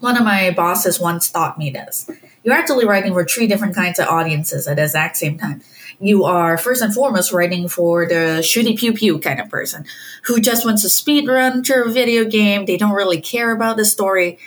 one 0.00 0.16
of 0.16 0.24
my 0.24 0.50
bosses 0.50 1.00
once 1.00 1.30
taught 1.30 1.58
me 1.58 1.70
this. 1.70 2.10
You're 2.42 2.54
actually 2.54 2.86
writing 2.86 3.12
for 3.12 3.24
three 3.24 3.46
different 3.46 3.74
kinds 3.74 3.98
of 3.98 4.06
audiences 4.06 4.68
at 4.68 4.76
the 4.76 4.84
exact 4.84 5.16
same 5.16 5.38
time 5.38 5.62
you 6.00 6.24
are 6.24 6.58
first 6.58 6.82
and 6.82 6.92
foremost 6.92 7.32
writing 7.32 7.68
for 7.68 8.06
the 8.06 8.40
shooty 8.40 8.76
pew 8.76 8.92
pew 8.92 9.18
kind 9.18 9.40
of 9.40 9.48
person 9.48 9.84
who 10.24 10.40
just 10.40 10.64
wants 10.64 10.82
to 10.82 10.88
speed 10.88 11.28
run 11.28 11.62
through 11.62 11.86
a 11.86 11.90
video 11.90 12.24
game. 12.24 12.66
They 12.66 12.76
don't 12.76 12.92
really 12.92 13.20
care 13.20 13.52
about 13.52 13.76
the 13.76 13.84
story. 13.84 14.38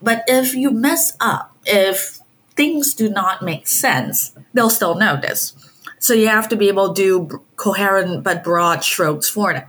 But 0.00 0.24
if 0.26 0.54
you 0.54 0.70
mess 0.70 1.16
up, 1.20 1.53
if 1.66 2.18
things 2.56 2.94
do 2.94 3.08
not 3.08 3.42
make 3.42 3.66
sense, 3.66 4.32
they'll 4.52 4.70
still 4.70 4.94
notice. 4.94 5.54
So 5.98 6.14
you 6.14 6.28
have 6.28 6.48
to 6.50 6.56
be 6.56 6.68
able 6.68 6.92
to 6.92 7.02
do 7.02 7.42
coherent 7.56 8.22
but 8.22 8.44
broad 8.44 8.84
strokes 8.84 9.28
for 9.28 9.52
them. 9.52 9.66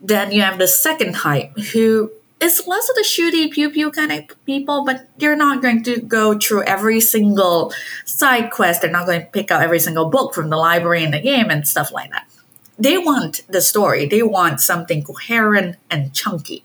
Then 0.00 0.32
you 0.32 0.42
have 0.42 0.58
the 0.58 0.68
second 0.68 1.14
type 1.14 1.58
who 1.58 2.12
is 2.40 2.66
less 2.66 2.88
of 2.88 2.94
the 2.94 3.02
shooty 3.02 3.50
pew 3.50 3.70
pew 3.70 3.90
kind 3.90 4.12
of 4.12 4.44
people, 4.46 4.84
but 4.84 5.08
they're 5.18 5.36
not 5.36 5.60
going 5.60 5.82
to 5.82 6.00
go 6.00 6.38
through 6.38 6.62
every 6.62 7.00
single 7.00 7.72
side 8.04 8.50
quest. 8.50 8.82
They're 8.82 8.90
not 8.90 9.06
going 9.06 9.20
to 9.20 9.26
pick 9.26 9.50
out 9.50 9.62
every 9.62 9.80
single 9.80 10.08
book 10.08 10.34
from 10.34 10.50
the 10.50 10.56
library 10.56 11.04
in 11.04 11.10
the 11.10 11.20
game 11.20 11.50
and 11.50 11.66
stuff 11.66 11.92
like 11.92 12.10
that. 12.10 12.28
They 12.78 12.96
want 12.96 13.42
the 13.48 13.60
story. 13.60 14.06
They 14.06 14.22
want 14.22 14.60
something 14.60 15.02
coherent 15.02 15.76
and 15.90 16.14
chunky, 16.14 16.64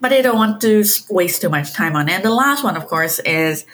but 0.00 0.08
they 0.08 0.22
don't 0.22 0.36
want 0.36 0.60
to 0.62 0.84
waste 1.08 1.42
too 1.42 1.48
much 1.48 1.72
time 1.72 1.94
on 1.96 2.08
it. 2.08 2.12
And 2.12 2.24
the 2.24 2.34
last 2.34 2.64
one, 2.64 2.76
of 2.76 2.86
course, 2.86 3.18
is 3.20 3.66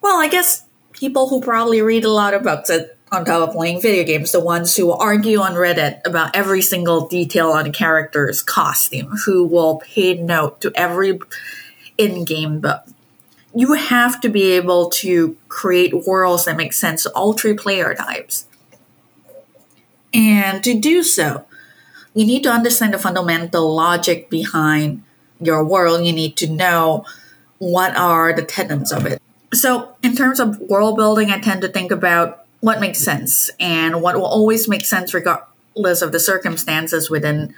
well, 0.00 0.20
I 0.20 0.28
guess 0.28 0.64
people 0.92 1.28
who 1.28 1.40
probably 1.40 1.80
read 1.80 2.04
a 2.04 2.10
lot 2.10 2.34
of 2.34 2.42
books 2.42 2.70
on 3.10 3.24
top 3.24 3.48
of 3.48 3.54
playing 3.54 3.80
video 3.80 4.04
games, 4.04 4.32
the 4.32 4.40
ones 4.40 4.76
who 4.76 4.90
argue 4.92 5.40
on 5.40 5.52
Reddit 5.54 6.00
about 6.04 6.36
every 6.36 6.60
single 6.60 7.06
detail 7.06 7.50
on 7.50 7.66
a 7.66 7.72
character's 7.72 8.42
costume, 8.42 9.16
who 9.24 9.44
will 9.44 9.78
pay 9.78 10.14
note 10.14 10.60
to 10.60 10.72
every 10.74 11.18
in 11.96 12.24
game 12.24 12.60
book. 12.60 12.82
You 13.54 13.74
have 13.74 14.20
to 14.22 14.28
be 14.28 14.52
able 14.52 14.90
to 14.90 15.36
create 15.48 16.06
worlds 16.06 16.44
that 16.44 16.56
make 16.56 16.72
sense 16.72 17.04
to 17.04 17.10
all 17.10 17.32
three 17.32 17.54
player 17.54 17.94
types. 17.94 18.46
And 20.12 20.62
to 20.64 20.78
do 20.78 21.02
so, 21.02 21.46
you 22.14 22.26
need 22.26 22.42
to 22.42 22.50
understand 22.50 22.94
the 22.94 22.98
fundamental 22.98 23.74
logic 23.74 24.28
behind 24.28 25.02
your 25.40 25.64
world. 25.64 26.04
You 26.04 26.12
need 26.12 26.36
to 26.38 26.50
know 26.50 27.04
what 27.58 27.96
are 27.96 28.32
the 28.32 28.42
tenets 28.42 28.92
of 28.92 29.06
it. 29.06 29.20
So, 29.52 29.94
in 30.02 30.16
terms 30.16 30.40
of 30.40 30.58
world 30.58 30.96
building, 30.96 31.30
I 31.30 31.38
tend 31.38 31.62
to 31.62 31.68
think 31.68 31.92
about 31.92 32.44
what 32.60 32.80
makes 32.80 32.98
sense 32.98 33.50
and 33.60 34.02
what 34.02 34.16
will 34.16 34.26
always 34.26 34.68
make 34.68 34.84
sense 34.84 35.14
regardless 35.14 36.02
of 36.02 36.12
the 36.12 36.20
circumstances 36.20 37.10
within 37.10 37.54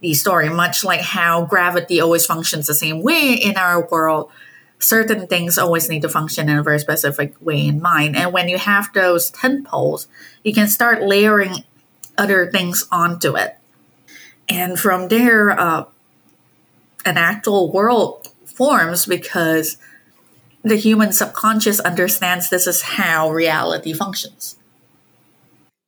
the 0.00 0.14
story. 0.14 0.48
Much 0.48 0.84
like 0.84 1.00
how 1.00 1.44
gravity 1.44 2.00
always 2.00 2.24
functions 2.24 2.66
the 2.66 2.74
same 2.74 3.02
way 3.02 3.34
in 3.34 3.56
our 3.56 3.86
world, 3.88 4.30
certain 4.78 5.26
things 5.26 5.58
always 5.58 5.88
need 5.88 6.02
to 6.02 6.08
function 6.08 6.48
in 6.48 6.58
a 6.58 6.62
very 6.62 6.78
specific 6.78 7.34
way 7.40 7.66
in 7.66 7.82
mind. 7.82 8.16
And 8.16 8.32
when 8.32 8.48
you 8.48 8.58
have 8.58 8.92
those 8.92 9.30
10 9.30 9.64
poles, 9.64 10.08
you 10.42 10.54
can 10.54 10.68
start 10.68 11.02
layering 11.02 11.64
other 12.16 12.50
things 12.50 12.86
onto 12.90 13.36
it. 13.36 13.58
And 14.48 14.78
from 14.78 15.08
there, 15.08 15.58
uh, 15.58 15.84
an 17.04 17.16
actual 17.16 17.72
world 17.72 18.28
forms 18.44 19.06
because 19.06 19.76
the 20.62 20.76
human 20.76 21.12
subconscious 21.12 21.78
understands 21.80 22.48
this 22.48 22.66
is 22.66 22.82
how 22.82 23.30
reality 23.30 23.92
functions. 23.92 24.56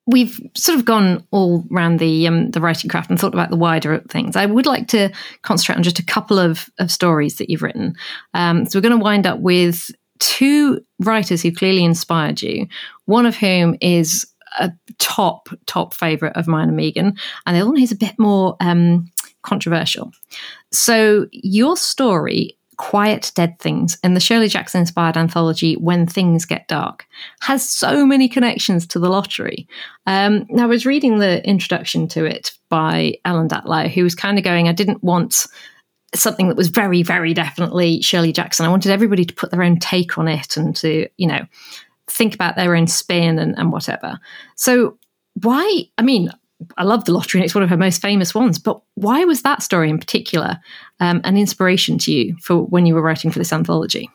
We've 0.08 0.38
sort 0.54 0.78
of 0.78 0.84
gone 0.84 1.26
all 1.32 1.64
around 1.72 1.98
the 1.98 2.28
um, 2.28 2.50
the 2.52 2.60
writing 2.60 2.88
craft 2.88 3.10
and 3.10 3.18
thought 3.18 3.34
about 3.34 3.50
the 3.50 3.56
wider 3.56 3.98
things. 4.08 4.36
I 4.36 4.46
would 4.46 4.66
like 4.66 4.86
to 4.88 5.10
concentrate 5.42 5.76
on 5.76 5.82
just 5.82 5.98
a 5.98 6.04
couple 6.04 6.38
of, 6.38 6.70
of 6.78 6.92
stories 6.92 7.38
that 7.38 7.50
you've 7.50 7.62
written. 7.62 7.96
Um, 8.32 8.66
so 8.66 8.78
we're 8.78 8.88
going 8.88 8.98
to 8.98 9.02
wind 9.02 9.26
up 9.26 9.40
with 9.40 9.90
two 10.20 10.80
writers 11.00 11.42
who 11.42 11.52
clearly 11.52 11.84
inspired 11.84 12.40
you. 12.40 12.68
One 13.06 13.26
of 13.26 13.36
whom 13.36 13.76
is 13.80 14.26
a 14.60 14.72
top 14.98 15.48
top 15.66 15.92
favorite 15.92 16.36
of 16.36 16.46
mine 16.46 16.68
and 16.68 16.76
Megan, 16.76 17.16
and 17.44 17.56
the 17.56 17.60
other 17.60 17.70
one 17.70 17.82
is 17.82 17.92
a 17.92 17.96
bit 17.96 18.16
more 18.16 18.56
um, 18.60 19.10
controversial. 19.46 20.12
So 20.72 21.26
your 21.32 21.76
story 21.76 22.56
Quiet 22.76 23.32
Dead 23.34 23.58
Things 23.58 23.98
in 24.04 24.14
the 24.14 24.20
Shirley 24.20 24.48
Jackson 24.48 24.80
inspired 24.80 25.16
anthology 25.16 25.76
When 25.76 26.06
Things 26.06 26.44
Get 26.44 26.68
Dark 26.68 27.06
has 27.40 27.66
so 27.66 28.04
many 28.04 28.28
connections 28.28 28.86
to 28.88 28.98
the 28.98 29.08
lottery. 29.08 29.66
Um, 30.06 30.46
I 30.58 30.66
was 30.66 30.84
reading 30.84 31.18
the 31.18 31.46
introduction 31.48 32.06
to 32.08 32.24
it 32.24 32.52
by 32.68 33.14
Ellen 33.24 33.48
Datlow, 33.48 33.88
who 33.88 34.02
was 34.02 34.14
kind 34.14 34.36
of 34.36 34.44
going, 34.44 34.68
I 34.68 34.72
didn't 34.72 35.02
want 35.02 35.46
something 36.14 36.48
that 36.48 36.56
was 36.56 36.68
very, 36.68 37.02
very 37.02 37.32
definitely 37.32 38.02
Shirley 38.02 38.32
Jackson. 38.32 38.66
I 38.66 38.70
wanted 38.70 38.92
everybody 38.92 39.24
to 39.24 39.34
put 39.34 39.50
their 39.50 39.62
own 39.62 39.78
take 39.78 40.18
on 40.18 40.28
it 40.28 40.56
and 40.56 40.76
to, 40.76 41.08
you 41.16 41.26
know, 41.26 41.46
think 42.08 42.34
about 42.34 42.56
their 42.56 42.76
own 42.76 42.86
spin 42.86 43.38
and, 43.38 43.58
and 43.58 43.72
whatever. 43.72 44.18
So, 44.54 44.98
why? 45.42 45.84
I 45.98 46.02
mean, 46.02 46.30
I 46.76 46.84
love 46.84 47.04
the 47.04 47.12
lottery 47.12 47.40
and 47.40 47.44
it's 47.44 47.54
one 47.54 47.64
of 47.64 47.70
her 47.70 47.76
most 47.76 48.00
famous 48.00 48.34
ones. 48.34 48.58
But 48.58 48.80
why 48.94 49.24
was 49.24 49.42
that 49.42 49.62
story 49.62 49.90
in 49.90 49.98
particular 49.98 50.58
um, 51.00 51.20
an 51.24 51.36
inspiration 51.36 51.98
to 51.98 52.12
you 52.12 52.36
for 52.40 52.62
when 52.62 52.86
you 52.86 52.94
were 52.94 53.02
writing 53.02 53.30
for 53.30 53.38
this 53.38 53.52
anthology? 53.52 54.10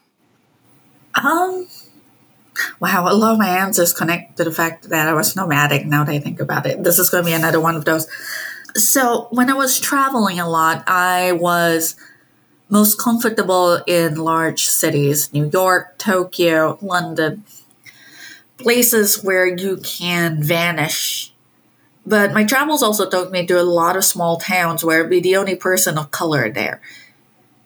Um, 1.16 1.68
wow, 2.80 3.06
a 3.08 3.14
lot 3.14 3.34
of 3.34 3.40
my 3.40 3.48
answers 3.48 3.94
connect 3.94 4.38
to 4.38 4.44
the 4.44 4.52
fact 4.52 4.90
that 4.90 5.08
I 5.08 5.14
was 5.14 5.36
nomadic. 5.36 5.86
Now 5.86 6.04
that 6.04 6.12
I 6.12 6.20
think 6.20 6.40
about 6.40 6.66
it, 6.66 6.84
this 6.84 7.00
is 7.00 7.10
going 7.10 7.24
to 7.24 7.30
be 7.30 7.34
another 7.34 7.60
one 7.60 7.76
of 7.76 7.86
those. 7.86 8.08
So 8.76 9.28
when 9.32 9.50
I 9.50 9.54
was 9.54 9.80
traveling 9.80 10.40
a 10.40 10.50
lot, 10.50 10.84
I 10.88 11.34
was 11.34 11.96
most 12.70 12.98
comfortable 13.00 13.82
in 13.86 14.16
large 14.16 14.66
cities: 14.66 15.32
New 15.34 15.50
York, 15.52 15.98
Tokyo, 15.98 16.80
London, 16.82 17.44
places 18.58 19.22
where 19.22 19.46
you 19.46 19.78
can 19.78 20.42
vanish 20.42 21.31
but 22.06 22.34
my 22.34 22.44
travels 22.44 22.82
also 22.82 23.10
took 23.10 23.32
me 23.32 23.46
to 23.46 23.62
a 23.62 23.64
lot 23.64 23.96
of 23.96 24.06
small 24.06 24.38
towns 24.38 24.84
where 24.84 25.04
I'd 25.04 25.10
be 25.10 25.20
the 25.20 25.36
only 25.36 25.56
person 25.56 25.98
of 25.98 26.12
color 26.12 26.50
there. 26.50 26.82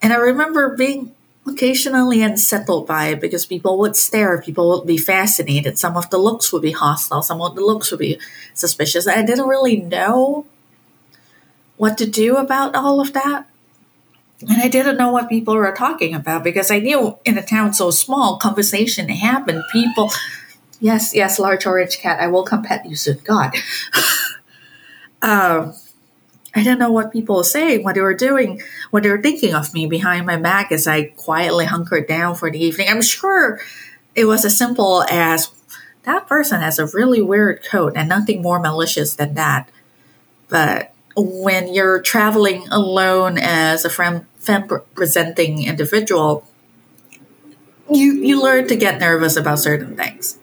And 0.01 0.11
I 0.11 0.17
remember 0.17 0.75
being 0.75 1.15
occasionally 1.47 2.21
unsettled 2.21 2.87
by 2.87 3.07
it 3.07 3.21
because 3.21 3.45
people 3.45 3.77
would 3.79 3.95
stare, 3.95 4.41
people 4.41 4.69
would 4.69 4.87
be 4.87 4.97
fascinated. 4.97 5.77
Some 5.77 5.95
of 5.95 6.09
the 6.09 6.17
looks 6.17 6.51
would 6.51 6.61
be 6.61 6.71
hostile, 6.71 7.21
some 7.21 7.41
of 7.41 7.55
the 7.55 7.61
looks 7.61 7.91
would 7.91 7.99
be 7.99 8.19
suspicious. 8.53 9.07
I 9.07 9.23
didn't 9.23 9.47
really 9.47 9.77
know 9.77 10.45
what 11.77 11.97
to 11.99 12.05
do 12.05 12.37
about 12.37 12.75
all 12.75 12.99
of 12.99 13.13
that. 13.13 13.47
And 14.41 14.61
I 14.61 14.67
didn't 14.67 14.97
know 14.97 15.11
what 15.11 15.29
people 15.29 15.55
were 15.55 15.71
talking 15.71 16.13
about 16.13 16.43
because 16.43 16.69
I 16.69 16.79
knew 16.79 17.17
in 17.23 17.37
a 17.37 17.45
town 17.45 17.73
so 17.73 17.89
small, 17.89 18.37
conversation 18.37 19.07
happened. 19.07 19.63
People, 19.71 20.11
yes, 20.79 21.15
yes, 21.15 21.39
large 21.39 21.65
orange 21.65 21.99
cat, 21.99 22.19
I 22.19 22.27
will 22.27 22.43
come 22.43 22.63
pet 22.63 22.85
you 22.85 22.95
soon. 22.95 23.19
God. 23.23 23.55
um, 25.21 25.73
I 26.56 26.63
didn't 26.63 26.80
know 26.80 26.91
what 26.91 27.12
people 27.12 27.36
were 27.38 27.43
saying, 27.43 27.84
what 27.84 27.95
they 27.95 28.01
were 28.01 28.13
doing, 28.13 28.62
what 28.91 29.04
they 29.04 29.10
were 29.10 29.21
thinking 29.21 29.54
of 29.54 29.73
me 29.73 29.88
behind 29.88 30.25
my 30.25 30.38
back 30.38 30.71
as 30.71 30.88
I 30.88 31.04
quietly 31.04 31.65
hunkered 31.65 32.08
down 32.08 32.36
for 32.36 32.49
the 32.49 32.63
evening. 32.63 32.88
I'm 32.89 33.01
sure 33.01 33.60
it 34.15 34.25
was 34.25 34.45
as 34.45 34.58
simple 34.58 35.04
as 35.10 35.51
that 36.04 36.28
person 36.28 36.62
has 36.62 36.80
a 36.80 36.86
really 36.88 37.21
weird 37.21 37.63
coat 37.65 37.93
and 37.97 38.08
nothing 38.08 38.41
more 38.41 38.60
malicious 38.60 39.15
than 39.15 39.34
that. 39.34 39.69
But 40.47 40.93
when 41.17 41.73
you're 41.73 42.01
traveling 42.01 42.67
alone 42.69 43.38
as 43.38 43.84
a 43.84 43.89
femme 43.89 44.28
presenting 44.93 45.63
individual, 45.63 46.47
you, 47.91 48.13
you 48.13 48.41
learn 48.41 48.67
to 48.69 48.75
get 48.78 48.99
nervous 48.99 49.36
about 49.36 49.60
certain 49.60 49.97
things. 49.97 50.39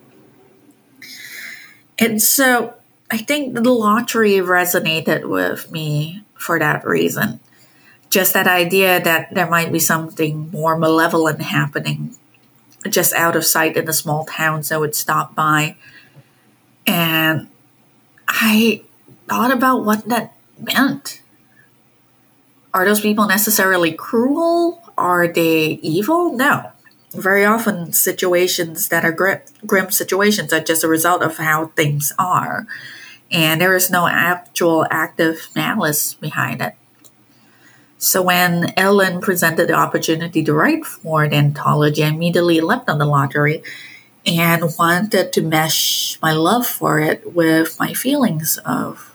And 1.99 2.21
so 2.21 2.75
I 3.12 3.18
think 3.18 3.53
the 3.53 3.61
lottery 3.61 4.37
resonated 4.37 5.29
with 5.29 5.70
me 5.70 6.25
for 6.35 6.59
that 6.59 6.87
reason. 6.87 7.40
Just 8.09 8.33
that 8.33 8.46
idea 8.46 9.03
that 9.03 9.35
there 9.35 9.51
might 9.51 9.70
be 9.70 9.79
something 9.79 10.51
more 10.51 10.79
malevolent 10.79 11.42
happening 11.42 12.16
just 12.88 13.12
out 13.12 13.37
of 13.37 13.44
sight 13.44 13.77
in 13.77 13.87
a 13.87 13.92
small 13.92 14.25
town, 14.25 14.62
so 14.62 14.77
I 14.77 14.79
would 14.79 14.94
stop 14.94 15.35
by. 15.35 15.77
And 16.87 17.48
I 18.27 18.83
thought 19.29 19.53
about 19.53 19.85
what 19.85 20.09
that 20.09 20.35
meant. 20.59 21.20
Are 22.72 22.87
those 22.87 23.03
people 23.03 23.27
necessarily 23.27 23.92
cruel? 23.92 24.83
Are 24.96 25.29
they 25.29 25.79
evil? 25.83 26.33
No 26.33 26.72
very 27.14 27.44
often 27.44 27.92
situations 27.92 28.88
that 28.88 29.05
are 29.05 29.12
grim, 29.12 29.40
grim 29.66 29.90
situations 29.90 30.51
are 30.51 30.61
just 30.61 30.83
a 30.83 30.88
result 30.88 31.22
of 31.22 31.37
how 31.37 31.66
things 31.66 32.11
are 32.18 32.66
and 33.33 33.61
there 33.61 33.75
is 33.75 33.90
no 33.90 34.07
actual 34.07 34.87
active 34.90 35.49
malice 35.57 36.14
behind 36.14 36.61
it 36.61 36.75
so 37.99 38.23
when 38.23 38.73
ellen 38.77 39.21
presented 39.21 39.68
the 39.68 39.75
opportunity 39.75 40.45
to 40.45 40.53
write 40.53 40.85
for 40.85 41.29
the 41.29 41.37
anthology 41.37 42.05
i 42.05 42.09
immediately 42.09 42.61
leapt 42.61 42.88
on 42.88 42.99
the 42.99 43.07
lottery 43.07 43.62
and 44.25 44.62
wanted 44.79 45.33
to 45.33 45.42
mesh 45.42 46.18
my 46.23 46.33
love 46.33 46.66
for 46.66 47.01
it 47.01 47.35
with 47.35 47.79
my 47.81 47.92
feelings 47.92 48.59
of 48.64 49.12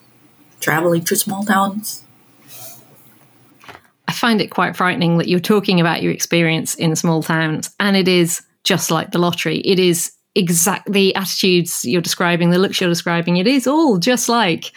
traveling 0.60 1.04
to 1.04 1.16
small 1.16 1.44
towns 1.44 2.04
I 4.08 4.14
find 4.14 4.40
it 4.40 4.52
quite 4.52 4.76
frightening 4.76 5.18
that 5.18 5.28
you're 5.28 5.40
talking 5.40 5.80
about 5.82 6.02
your 6.02 6.14
experience 6.14 6.76
in 6.76 6.96
small 6.96 7.22
towns, 7.22 7.76
and 7.80 7.98
it 7.98 8.08
is 8.08 8.42
just 8.64 8.90
like 8.90 9.12
the 9.12 9.20
lottery. 9.20 9.60
It 9.60 9.80
is 9.80 10.14
exact 10.38 10.92
the 10.92 11.16
attitudes 11.16 11.84
you're 11.84 12.02
describing, 12.02 12.50
the 12.50 12.60
looks 12.60 12.80
you're 12.80 12.90
describing. 12.90 13.38
It 13.38 13.48
is 13.48 13.68
all 13.68 13.98
just 13.98 14.30
like 14.30 14.72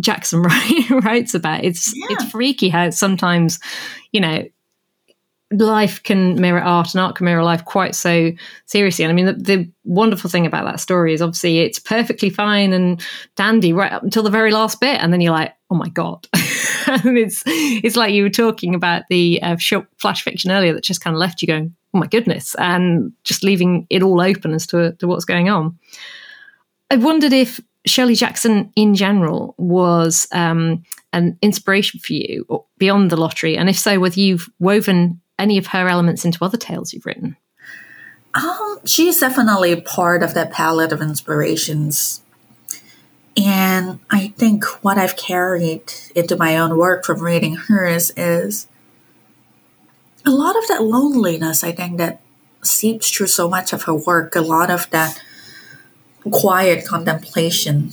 Jackson 0.00 0.42
writes 0.90 1.34
about. 1.34 1.64
It's 1.64 1.94
yeah. 1.96 2.06
it's 2.10 2.30
freaky 2.30 2.68
how 2.68 2.90
sometimes, 2.90 3.58
you 4.12 4.20
know, 4.20 4.44
life 5.58 6.02
can 6.02 6.40
mirror 6.40 6.60
art 6.60 6.94
and 6.94 7.00
art 7.00 7.16
can 7.16 7.24
mirror 7.24 7.44
life 7.44 7.64
quite 7.64 7.94
so 7.94 8.32
seriously. 8.66 9.04
And 9.04 9.12
I 9.12 9.14
mean, 9.14 9.26
the, 9.26 9.32
the, 9.32 9.70
wonderful 9.86 10.30
thing 10.30 10.46
about 10.46 10.64
that 10.64 10.80
story 10.80 11.12
is 11.12 11.20
obviously 11.20 11.58
it's 11.58 11.78
perfectly 11.78 12.30
fine 12.30 12.72
and 12.72 13.04
dandy 13.36 13.74
right 13.74 13.92
up 13.92 14.02
until 14.02 14.22
the 14.22 14.30
very 14.30 14.50
last 14.50 14.80
bit, 14.80 15.00
and 15.00 15.12
then 15.12 15.20
you're 15.20 15.32
like, 15.32 15.54
oh 15.70 15.74
my 15.74 15.88
god. 15.88 16.26
and 16.86 17.18
it's 17.18 17.42
it's 17.46 17.96
like 17.96 18.14
you 18.14 18.22
were 18.22 18.30
talking 18.30 18.74
about 18.74 19.02
the 19.10 19.42
uh, 19.42 19.56
short 19.56 19.86
flash 19.98 20.22
fiction 20.22 20.50
earlier 20.50 20.72
that 20.72 20.84
just 20.84 21.02
kind 21.02 21.14
of 21.14 21.20
left 21.20 21.42
you 21.42 21.48
going, 21.48 21.74
oh 21.92 21.98
my 21.98 22.06
goodness, 22.06 22.54
and 22.56 23.12
just 23.24 23.44
leaving 23.44 23.86
it 23.90 24.02
all 24.02 24.20
open 24.20 24.52
as 24.52 24.66
to, 24.68 24.92
to 24.94 25.06
what's 25.06 25.24
going 25.24 25.48
on. 25.48 25.78
I 26.90 26.96
wondered 26.96 27.32
if 27.32 27.60
Shirley 27.86 28.14
Jackson 28.14 28.72
in 28.76 28.94
general 28.94 29.54
was 29.58 30.26
um, 30.32 30.82
an 31.12 31.38
inspiration 31.42 32.00
for 32.00 32.14
you 32.14 32.64
beyond 32.78 33.10
the 33.10 33.16
lottery, 33.16 33.56
and 33.56 33.68
if 33.68 33.78
so, 33.78 34.00
whether 34.00 34.18
you've 34.18 34.48
woven 34.58 35.20
any 35.38 35.58
of 35.58 35.68
her 35.68 35.88
elements 35.88 36.24
into 36.24 36.44
other 36.44 36.58
tales 36.58 36.92
you've 36.92 37.06
written. 37.06 37.36
Um, 38.34 38.80
she's 38.84 39.20
definitely 39.20 39.80
part 39.80 40.22
of 40.22 40.34
that 40.34 40.50
palette 40.50 40.92
of 40.92 41.00
inspirations 41.00 42.20
and 43.36 43.98
I 44.10 44.28
think 44.36 44.64
what 44.84 44.98
I've 44.98 45.16
carried 45.16 45.92
into 46.14 46.36
my 46.36 46.56
own 46.56 46.76
work 46.76 47.04
from 47.04 47.22
reading 47.22 47.56
hers 47.56 48.12
is 48.16 48.68
a 50.24 50.30
lot 50.30 50.56
of 50.56 50.66
that 50.68 50.84
loneliness, 50.84 51.64
I 51.64 51.72
think, 51.72 51.98
that 51.98 52.20
seeps 52.62 53.10
through 53.10 53.26
so 53.26 53.48
much 53.48 53.72
of 53.72 53.82
her 53.84 53.94
work, 53.94 54.36
a 54.36 54.40
lot 54.40 54.70
of 54.70 54.88
that 54.90 55.20
quiet 56.30 56.86
contemplation. 56.86 57.92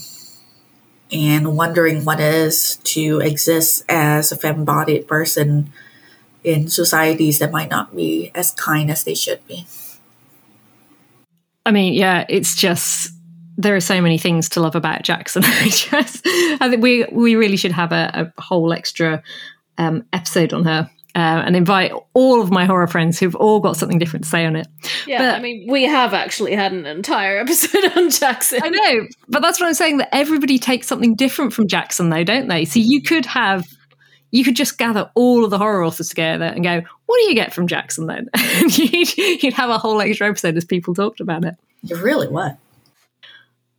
and 1.14 1.58
wondering 1.58 2.06
what 2.06 2.22
it 2.22 2.34
is 2.34 2.78
to 2.86 3.20
exist 3.20 3.84
as 3.90 4.32
a 4.32 4.38
femme-bodied 4.38 5.06
person 5.10 5.70
in 6.44 6.68
societies 6.68 7.40
that 7.40 7.52
might 7.52 7.70
not 7.70 7.96
be 7.96 8.32
as 8.34 8.52
kind 8.52 8.90
as 8.90 9.04
they 9.04 9.16
should 9.16 9.46
be. 9.48 9.66
I 11.66 11.72
mean, 11.72 11.94
yeah, 11.94 12.26
it's 12.28 12.56
just 12.56 13.12
there 13.58 13.76
are 13.76 13.82
so 13.82 14.02
many 14.02 14.18
things 14.18 14.50
to 14.50 14.60
love 14.60 14.76
about 14.76 15.04
Jackson. 15.04 15.44
I 15.46 15.70
just, 15.70 16.22
I 16.26 16.70
think 16.70 16.82
we 16.82 17.06
we 17.12 17.36
really 17.36 17.58
should 17.58 17.72
have 17.72 17.92
a, 17.92 18.32
a 18.38 18.42
whole 18.42 18.74
extra 18.74 19.22
um, 19.78 20.06
episode 20.14 20.54
on 20.54 20.66
her. 20.66 20.90
Uh, 21.14 21.44
and 21.46 21.58
invite 21.58 21.92
all 22.14 22.42
of 22.42 22.52
my 22.52 22.64
horror 22.64 22.88
friends 22.88 23.20
who've 23.20 23.36
all 23.36 23.60
got 23.60 23.76
something 23.76 24.00
different 24.00 24.24
to 24.24 24.30
say 24.30 24.46
on 24.46 24.56
it. 24.56 24.66
Yeah, 25.06 25.18
but, 25.18 25.36
I 25.36 25.42
mean, 25.42 25.68
we 25.70 25.84
have 25.84 26.14
actually 26.14 26.56
had 26.56 26.72
an 26.72 26.86
entire 26.86 27.38
episode 27.42 27.98
on 27.98 28.10
Jackson. 28.10 28.62
I 28.64 28.70
know, 28.70 29.08
but 29.28 29.42
that's 29.42 29.60
what 29.60 29.68
I'm 29.68 29.74
saying. 29.74 29.98
That 29.98 30.08
everybody 30.16 30.58
takes 30.58 30.88
something 30.88 31.16
different 31.16 31.52
from 31.52 31.68
Jackson, 31.68 32.12
though, 32.12 32.24
don't 32.24 32.48
they? 32.48 32.64
So 32.64 32.80
you 32.80 33.02
could 33.02 33.26
have, 33.26 33.66
you 34.32 34.44
could 34.44 34.56
just 34.56 34.78
gather 34.78 35.12
all 35.16 35.44
of 35.44 35.52
the 35.52 35.58
horror 35.58 35.86
authors 35.86 36.10
together 36.10 36.46
and 36.46 36.64
go, 36.64 36.82
"What 37.06 37.18
do 37.18 37.24
you 37.24 37.36
get 37.36 37.54
from 37.54 37.68
Jackson?" 37.68 38.08
Then 38.08 38.30
you'd, 38.70 39.18
you'd 39.44 39.54
have 39.54 39.70
a 39.70 39.78
whole 39.78 40.02
extra 40.02 40.28
episode 40.28 40.58
as 40.58 40.66
people 40.66 40.96
talked 40.96 41.20
about 41.20 41.46
it. 41.46 41.56
You 41.84 41.98
really 41.98 42.28
would. 42.28 42.58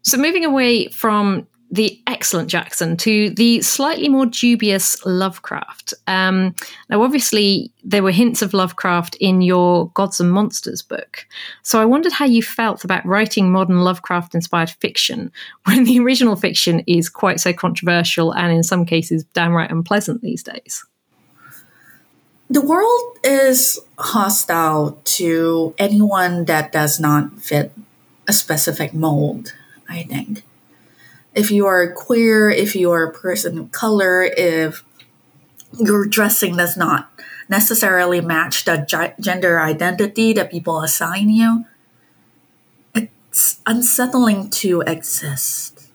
So, 0.02 0.18
moving 0.18 0.44
away 0.44 0.88
from 0.88 1.46
the 1.72 1.98
excellent 2.06 2.50
Jackson 2.50 2.98
to 2.98 3.30
the 3.30 3.62
slightly 3.62 4.11
more 4.11 4.26
dubious 4.26 5.04
Lovecraft. 5.06 5.94
Um, 6.06 6.54
now, 6.90 7.02
obviously, 7.02 7.72
there 7.82 8.02
were 8.02 8.11
hints 8.11 8.42
of 8.42 8.52
Lovecraft 8.52 9.16
in 9.20 9.40
your 9.40 9.88
Gods 9.94 10.20
and 10.20 10.30
Monsters 10.30 10.82
book. 10.82 11.26
So 11.62 11.80
I 11.80 11.87
wondered 11.87 12.12
how 12.12 12.26
you 12.26 12.42
felt 12.42 12.85
about 12.85 13.06
writing 13.06 13.50
modern 13.50 13.80
Lovecraft 13.80 14.35
inspired 14.35 14.68
fiction 14.68 15.32
when 15.64 15.85
the 15.85 15.98
original 15.98 16.37
fiction 16.37 16.80
is 16.87 17.08
quite 17.08 17.40
so 17.40 17.54
controversial 17.54 18.35
and 18.35 18.52
in 18.52 18.62
some 18.62 18.85
cases 18.85 19.24
downright 19.24 19.70
unpleasant 19.70 20.20
these 20.20 20.42
days. 20.42 20.85
The 22.50 22.61
world 22.61 23.18
is 23.24 23.80
hostile 23.98 25.00
to 25.04 25.74
anyone 25.78 26.44
that 26.44 26.70
does 26.70 27.00
not 27.00 27.40
fit 27.40 27.72
a 28.28 28.35
specific 28.35 28.92
mold, 28.92 29.54
I 29.88 30.02
think 30.02 30.44
if 31.35 31.51
you 31.51 31.66
are 31.66 31.92
queer, 31.92 32.51
if 32.51 32.77
you 32.77 32.90
are 32.90 33.05
a 33.05 33.12
person 33.12 33.59
of 33.59 33.73
color, 33.73 34.23
if 34.23 34.85
your 35.79 36.07
dressing 36.07 36.57
does 36.57 36.77
not 36.77 37.11
necessarily 37.49 38.21
match 38.21 38.64
the 38.64 39.14
gender 39.21 39.61
identity 39.61 40.33
that 40.33 40.51
people 40.51 40.83
assign 40.83 41.31
you, 41.31 41.64
it's 42.95 43.61
unsettling 43.66 44.51
to 44.51 44.83
exist. 44.83 45.88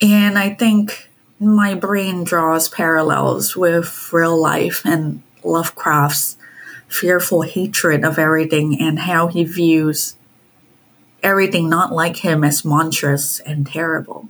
And 0.00 0.38
I 0.38 0.50
think 0.50 1.10
my 1.40 1.74
brain 1.74 2.24
draws 2.24 2.68
parallels 2.68 3.56
with 3.56 4.10
real 4.12 4.40
life 4.40 4.82
and 4.84 5.22
Lovecraft's 5.44 6.36
fearful 6.88 7.42
hatred 7.42 8.04
of 8.04 8.18
everything 8.18 8.80
and 8.80 9.00
how 9.00 9.26
he 9.26 9.44
views 9.44 10.16
everything 11.22 11.68
not 11.68 11.92
like 11.92 12.18
him 12.18 12.44
as 12.44 12.64
monstrous 12.64 13.40
and 13.40 13.66
terrible. 13.66 14.28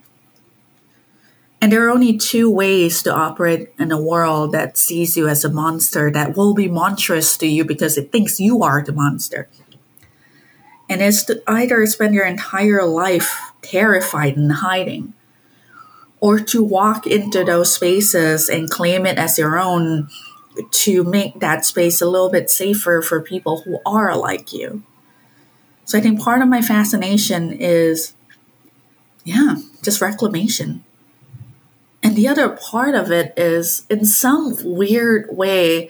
And 1.61 1.73
there 1.73 1.85
are 1.87 1.91
only 1.91 2.17
two 2.17 2.51
ways 2.51 3.03
to 3.03 3.13
operate 3.13 3.73
in 3.79 3.91
a 3.91 4.01
world 4.01 4.53
that 4.53 4.79
sees 4.79 5.17
you 5.17 5.27
as 5.27 5.45
a 5.45 5.51
monster 5.51 6.11
that 6.11 6.37
will 6.37 6.55
be 6.55 6.69
monstrous 6.69 7.37
to 7.39 7.47
you 7.47 7.65
because 7.65 7.99
it 7.99 8.13
thinks 8.13 8.39
you 8.39 8.63
are 8.63 8.83
the 8.83 8.93
monster. 8.93 9.49
And 10.89 11.03
it's 11.03 11.25
to 11.25 11.43
either 11.49 11.85
spend 11.87 12.15
your 12.15 12.25
entire 12.25 12.85
life 12.85 13.53
terrified 13.61 14.37
and 14.37 14.53
hiding, 14.53 15.15
or 16.21 16.39
to 16.39 16.63
walk 16.65 17.07
into 17.07 17.45
those 17.45 17.75
spaces 17.75 18.49
and 18.49 18.71
claim 18.71 19.05
it 19.05 19.19
as 19.19 19.37
your 19.37 19.59
own 19.59 20.09
to 20.71 21.05
make 21.05 21.41
that 21.41 21.65
space 21.65 22.01
a 22.01 22.09
little 22.09 22.31
bit 22.31 22.51
safer 22.51 23.03
for 23.03 23.21
people 23.21 23.63
who 23.63 23.81
are 23.85 24.17
like 24.17 24.53
you. 24.53 24.83
So 25.89 25.97
I 25.97 26.03
think 26.03 26.21
part 26.21 26.43
of 26.43 26.49
my 26.49 26.61
fascination 26.61 27.51
is, 27.51 28.13
yeah, 29.25 29.57
just 29.83 30.03
reclamation. 30.03 30.85
And 32.03 32.15
the 32.15 32.29
other 32.29 32.51
part 32.51 32.95
of 32.95 33.11
it 33.11 33.33
is, 33.39 33.87
in 33.89 34.05
some 34.05 34.55
weird 34.63 35.35
way, 35.35 35.89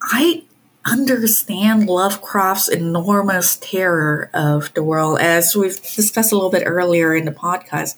I 0.00 0.44
understand 0.86 1.86
Lovecraft's 1.86 2.68
enormous 2.68 3.56
terror 3.56 4.30
of 4.32 4.72
the 4.72 4.82
world, 4.82 5.18
as 5.20 5.54
we've 5.54 5.76
discussed 5.76 6.32
a 6.32 6.34
little 6.34 6.48
bit 6.48 6.62
earlier 6.64 7.14
in 7.14 7.26
the 7.26 7.32
podcast. 7.32 7.94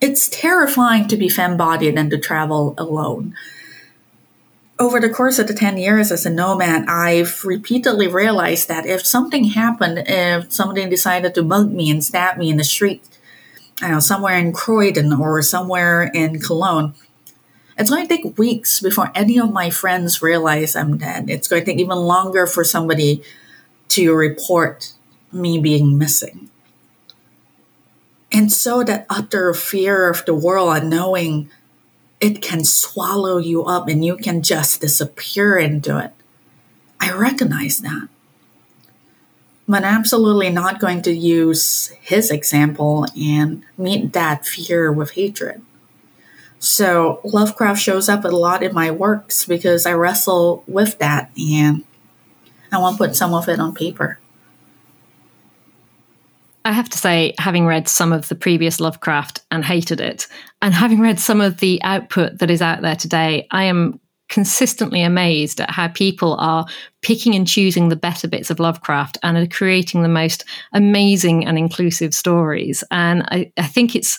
It's 0.00 0.30
terrifying 0.30 1.08
to 1.08 1.16
be 1.18 1.28
femme 1.28 1.58
bodied 1.58 1.98
and 1.98 2.10
to 2.10 2.16
travel 2.16 2.72
alone 2.78 3.34
over 4.78 5.00
the 5.00 5.10
course 5.10 5.38
of 5.38 5.48
the 5.48 5.54
10 5.54 5.76
years 5.76 6.12
as 6.12 6.24
a 6.24 6.30
nomad, 6.30 6.88
I've 6.88 7.44
repeatedly 7.44 8.06
realized 8.06 8.68
that 8.68 8.86
if 8.86 9.04
something 9.04 9.44
happened, 9.44 10.04
if 10.06 10.52
somebody 10.52 10.88
decided 10.88 11.34
to 11.34 11.42
mug 11.42 11.72
me 11.72 11.90
and 11.90 12.04
stab 12.04 12.38
me 12.38 12.50
in 12.50 12.56
the 12.56 12.64
street, 12.64 13.02
I 13.82 13.90
know, 13.90 14.00
somewhere 14.00 14.36
in 14.36 14.52
Croydon 14.52 15.12
or 15.12 15.42
somewhere 15.42 16.04
in 16.14 16.40
Cologne, 16.40 16.94
it's 17.76 17.90
going 17.90 18.06
to 18.06 18.16
take 18.16 18.38
weeks 18.38 18.80
before 18.80 19.10
any 19.14 19.38
of 19.38 19.52
my 19.52 19.70
friends 19.70 20.22
realize 20.22 20.74
I'm 20.74 20.98
dead. 20.98 21.30
It's 21.30 21.48
going 21.48 21.62
to 21.62 21.66
take 21.66 21.78
even 21.78 21.98
longer 21.98 22.46
for 22.46 22.64
somebody 22.64 23.22
to 23.90 24.12
report 24.12 24.92
me 25.32 25.58
being 25.58 25.98
missing. 25.98 26.50
And 28.32 28.52
so 28.52 28.82
that 28.84 29.06
utter 29.08 29.54
fear 29.54 30.08
of 30.08 30.24
the 30.24 30.34
world 30.34 30.76
and 30.76 30.90
knowing 30.90 31.50
it 32.20 32.42
can 32.42 32.64
swallow 32.64 33.38
you 33.38 33.64
up 33.64 33.88
and 33.88 34.04
you 34.04 34.16
can 34.16 34.42
just 34.42 34.80
disappear 34.80 35.56
into 35.56 35.98
it. 35.98 36.12
I 37.00 37.12
recognize 37.12 37.78
that. 37.78 38.08
But 39.68 39.84
I'm 39.84 40.00
absolutely 40.00 40.50
not 40.50 40.80
going 40.80 41.02
to 41.02 41.12
use 41.12 41.88
his 42.00 42.30
example 42.30 43.06
and 43.16 43.64
meet 43.76 44.14
that 44.14 44.46
fear 44.46 44.90
with 44.90 45.12
hatred. 45.12 45.62
So 46.58 47.20
Lovecraft 47.22 47.80
shows 47.80 48.08
up 48.08 48.24
a 48.24 48.28
lot 48.28 48.62
in 48.62 48.74
my 48.74 48.90
works 48.90 49.44
because 49.44 49.86
I 49.86 49.92
wrestle 49.92 50.64
with 50.66 50.98
that 50.98 51.30
and 51.38 51.84
I 52.72 52.78
want 52.78 52.98
to 52.98 53.04
put 53.04 53.14
some 53.14 53.32
of 53.32 53.48
it 53.48 53.60
on 53.60 53.74
paper. 53.74 54.18
I 56.68 56.72
have 56.72 56.90
to 56.90 56.98
say, 56.98 57.32
having 57.38 57.64
read 57.64 57.88
some 57.88 58.12
of 58.12 58.28
the 58.28 58.34
previous 58.34 58.78
Lovecraft 58.78 59.40
and 59.50 59.64
hated 59.64 60.02
it, 60.02 60.26
and 60.60 60.74
having 60.74 61.00
read 61.00 61.18
some 61.18 61.40
of 61.40 61.60
the 61.60 61.80
output 61.82 62.40
that 62.40 62.50
is 62.50 62.60
out 62.60 62.82
there 62.82 62.94
today, 62.94 63.46
I 63.50 63.64
am 63.64 63.98
consistently 64.28 65.00
amazed 65.00 65.62
at 65.62 65.70
how 65.70 65.88
people 65.88 66.34
are 66.34 66.66
picking 67.00 67.34
and 67.34 67.48
choosing 67.48 67.88
the 67.88 67.96
better 67.96 68.28
bits 68.28 68.50
of 68.50 68.60
Lovecraft 68.60 69.16
and 69.22 69.38
are 69.38 69.46
creating 69.46 70.02
the 70.02 70.10
most 70.10 70.44
amazing 70.74 71.46
and 71.46 71.56
inclusive 71.56 72.12
stories. 72.12 72.84
And 72.90 73.22
I, 73.30 73.50
I 73.56 73.66
think 73.66 73.96
it's 73.96 74.18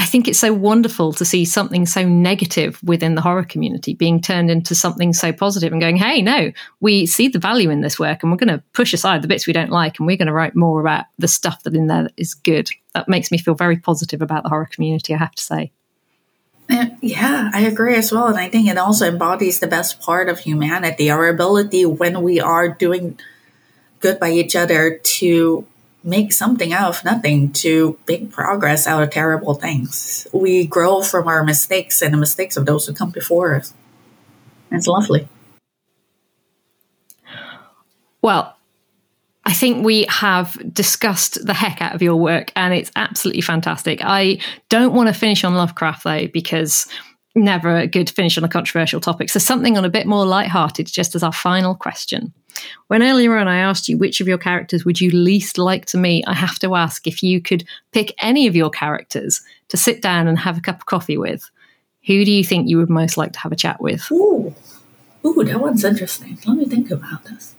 I 0.00 0.06
think 0.06 0.26
it's 0.26 0.38
so 0.38 0.54
wonderful 0.54 1.12
to 1.12 1.26
see 1.26 1.44
something 1.44 1.84
so 1.84 2.08
negative 2.08 2.82
within 2.82 3.16
the 3.16 3.20
horror 3.20 3.44
community 3.44 3.92
being 3.92 4.22
turned 4.22 4.50
into 4.50 4.74
something 4.74 5.12
so 5.12 5.30
positive 5.30 5.72
and 5.72 5.80
going, 5.80 5.96
hey, 5.96 6.22
no, 6.22 6.52
we 6.80 7.04
see 7.04 7.28
the 7.28 7.38
value 7.38 7.68
in 7.68 7.82
this 7.82 7.98
work 7.98 8.22
and 8.22 8.32
we're 8.32 8.38
going 8.38 8.48
to 8.48 8.64
push 8.72 8.94
aside 8.94 9.20
the 9.20 9.28
bits 9.28 9.46
we 9.46 9.52
don't 9.52 9.68
like 9.68 9.98
and 9.98 10.06
we're 10.06 10.16
going 10.16 10.26
to 10.26 10.32
write 10.32 10.56
more 10.56 10.80
about 10.80 11.04
the 11.18 11.28
stuff 11.28 11.62
that 11.64 11.74
in 11.74 11.86
there 11.86 12.04
that 12.04 12.14
is 12.16 12.32
good. 12.32 12.70
That 12.94 13.10
makes 13.10 13.30
me 13.30 13.36
feel 13.36 13.54
very 13.54 13.76
positive 13.76 14.22
about 14.22 14.42
the 14.42 14.48
horror 14.48 14.70
community, 14.72 15.14
I 15.14 15.18
have 15.18 15.34
to 15.34 15.42
say. 15.42 15.70
Yeah, 17.02 17.50
I 17.52 17.60
agree 17.66 17.96
as 17.96 18.10
well. 18.10 18.28
And 18.28 18.38
I 18.38 18.48
think 18.48 18.68
it 18.68 18.78
also 18.78 19.06
embodies 19.06 19.60
the 19.60 19.66
best 19.66 20.00
part 20.00 20.30
of 20.30 20.38
humanity, 20.38 21.10
our 21.10 21.28
ability 21.28 21.84
when 21.84 22.22
we 22.22 22.40
are 22.40 22.70
doing 22.70 23.18
good 23.98 24.18
by 24.18 24.30
each 24.30 24.56
other 24.56 24.96
to 24.96 25.66
make 26.02 26.32
something 26.32 26.72
out 26.72 26.88
of 26.88 27.04
nothing 27.04 27.52
to 27.52 27.98
big 28.06 28.30
progress 28.32 28.86
out 28.86 29.02
of 29.02 29.10
terrible 29.10 29.54
things. 29.54 30.26
We 30.32 30.66
grow 30.66 31.02
from 31.02 31.28
our 31.28 31.44
mistakes 31.44 32.00
and 32.00 32.14
the 32.14 32.18
mistakes 32.18 32.56
of 32.56 32.66
those 32.66 32.86
who 32.86 32.94
come 32.94 33.10
before 33.10 33.54
us. 33.54 33.74
It's 34.70 34.86
lovely. 34.86 35.28
Well, 38.22 38.56
I 39.44 39.52
think 39.52 39.84
we 39.84 40.06
have 40.08 40.56
discussed 40.72 41.44
the 41.44 41.54
heck 41.54 41.80
out 41.80 41.94
of 41.94 42.02
your 42.02 42.16
work 42.16 42.52
and 42.54 42.72
it's 42.72 42.90
absolutely 42.94 43.42
fantastic. 43.42 44.00
I 44.02 44.38
don't 44.68 44.94
want 44.94 45.08
to 45.08 45.14
finish 45.14 45.44
on 45.44 45.54
Lovecraft 45.54 46.04
though, 46.04 46.28
because 46.28 46.86
never 47.34 47.76
a 47.76 47.86
good 47.86 48.10
finish 48.10 48.36
on 48.36 48.44
a 48.44 48.48
controversial 48.48 49.00
topic. 49.00 49.30
So 49.30 49.38
something 49.38 49.78
on 49.78 49.84
a 49.84 49.90
bit 49.90 50.06
more 50.06 50.26
light-hearted, 50.26 50.86
just 50.86 51.14
as 51.14 51.22
our 51.22 51.32
final 51.32 51.74
question. 51.74 52.32
When 52.88 53.02
earlier 53.02 53.36
on 53.36 53.48
I 53.48 53.58
asked 53.58 53.88
you 53.88 53.96
which 53.96 54.20
of 54.20 54.28
your 54.28 54.38
characters 54.38 54.84
would 54.84 55.00
you 55.00 55.10
least 55.10 55.58
like 55.58 55.86
to 55.86 55.98
meet, 55.98 56.24
I 56.26 56.34
have 56.34 56.58
to 56.60 56.74
ask 56.74 57.06
if 57.06 57.22
you 57.22 57.40
could 57.40 57.64
pick 57.92 58.14
any 58.22 58.46
of 58.46 58.56
your 58.56 58.70
characters 58.70 59.42
to 59.68 59.76
sit 59.76 60.02
down 60.02 60.26
and 60.26 60.38
have 60.38 60.58
a 60.58 60.60
cup 60.60 60.76
of 60.76 60.86
coffee 60.86 61.16
with. 61.16 61.50
Who 62.06 62.24
do 62.24 62.30
you 62.30 62.44
think 62.44 62.68
you 62.68 62.78
would 62.78 62.90
most 62.90 63.16
like 63.16 63.32
to 63.32 63.38
have 63.40 63.52
a 63.52 63.56
chat 63.56 63.80
with? 63.80 64.10
Ooh, 64.10 64.54
ooh, 65.24 65.44
that 65.44 65.60
one's 65.60 65.84
interesting. 65.84 66.38
Let 66.46 66.56
me 66.56 66.64
think 66.64 66.90
about 66.90 67.24
this. 67.24 67.54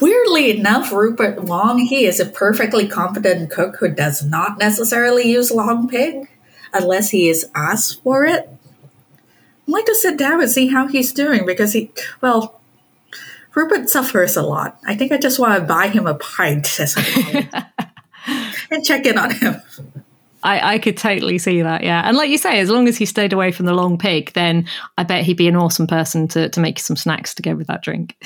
weirdly 0.00 0.56
enough, 0.56 0.92
Rupert 0.92 1.42
Wong, 1.42 1.78
he 1.78 2.04
is 2.04 2.20
a 2.20 2.26
perfectly 2.26 2.86
competent 2.86 3.50
cook 3.50 3.76
who 3.76 3.88
does 3.88 4.24
not 4.24 4.58
necessarily 4.58 5.30
use 5.30 5.50
long 5.50 5.88
pig 5.88 6.28
unless 6.72 7.10
he 7.10 7.28
is 7.28 7.46
asked 7.54 8.02
for 8.02 8.24
it. 8.24 8.48
I'd 9.66 9.72
like 9.72 9.86
to 9.86 9.94
sit 9.94 10.16
down 10.16 10.40
and 10.40 10.50
see 10.50 10.68
how 10.68 10.86
he's 10.86 11.12
doing 11.12 11.44
because 11.46 11.72
he, 11.72 11.90
well, 12.20 12.57
Rupert 13.58 13.90
suffers 13.90 14.36
a 14.36 14.42
lot. 14.42 14.78
I 14.86 14.94
think 14.94 15.10
I 15.10 15.18
just 15.18 15.40
want 15.40 15.58
to 15.58 15.66
buy 15.66 15.88
him 15.88 16.06
a 16.06 16.14
pint 16.14 16.78
and 18.70 18.84
check 18.84 19.04
in 19.04 19.18
on 19.18 19.32
him. 19.32 19.60
I, 20.44 20.74
I 20.74 20.78
could 20.78 20.96
totally 20.96 21.38
see 21.38 21.62
that, 21.62 21.82
yeah. 21.82 22.02
And 22.04 22.16
like 22.16 22.30
you 22.30 22.38
say, 22.38 22.60
as 22.60 22.70
long 22.70 22.86
as 22.86 22.96
he 22.96 23.04
stayed 23.04 23.32
away 23.32 23.50
from 23.50 23.66
the 23.66 23.74
long 23.74 23.98
pig, 23.98 24.32
then 24.34 24.68
I 24.96 25.02
bet 25.02 25.24
he'd 25.24 25.36
be 25.36 25.48
an 25.48 25.56
awesome 25.56 25.88
person 25.88 26.28
to, 26.28 26.48
to 26.50 26.60
make 26.60 26.78
some 26.78 26.94
snacks 26.94 27.34
to 27.34 27.42
go 27.42 27.56
with 27.56 27.66
that 27.66 27.82
drink. 27.82 28.16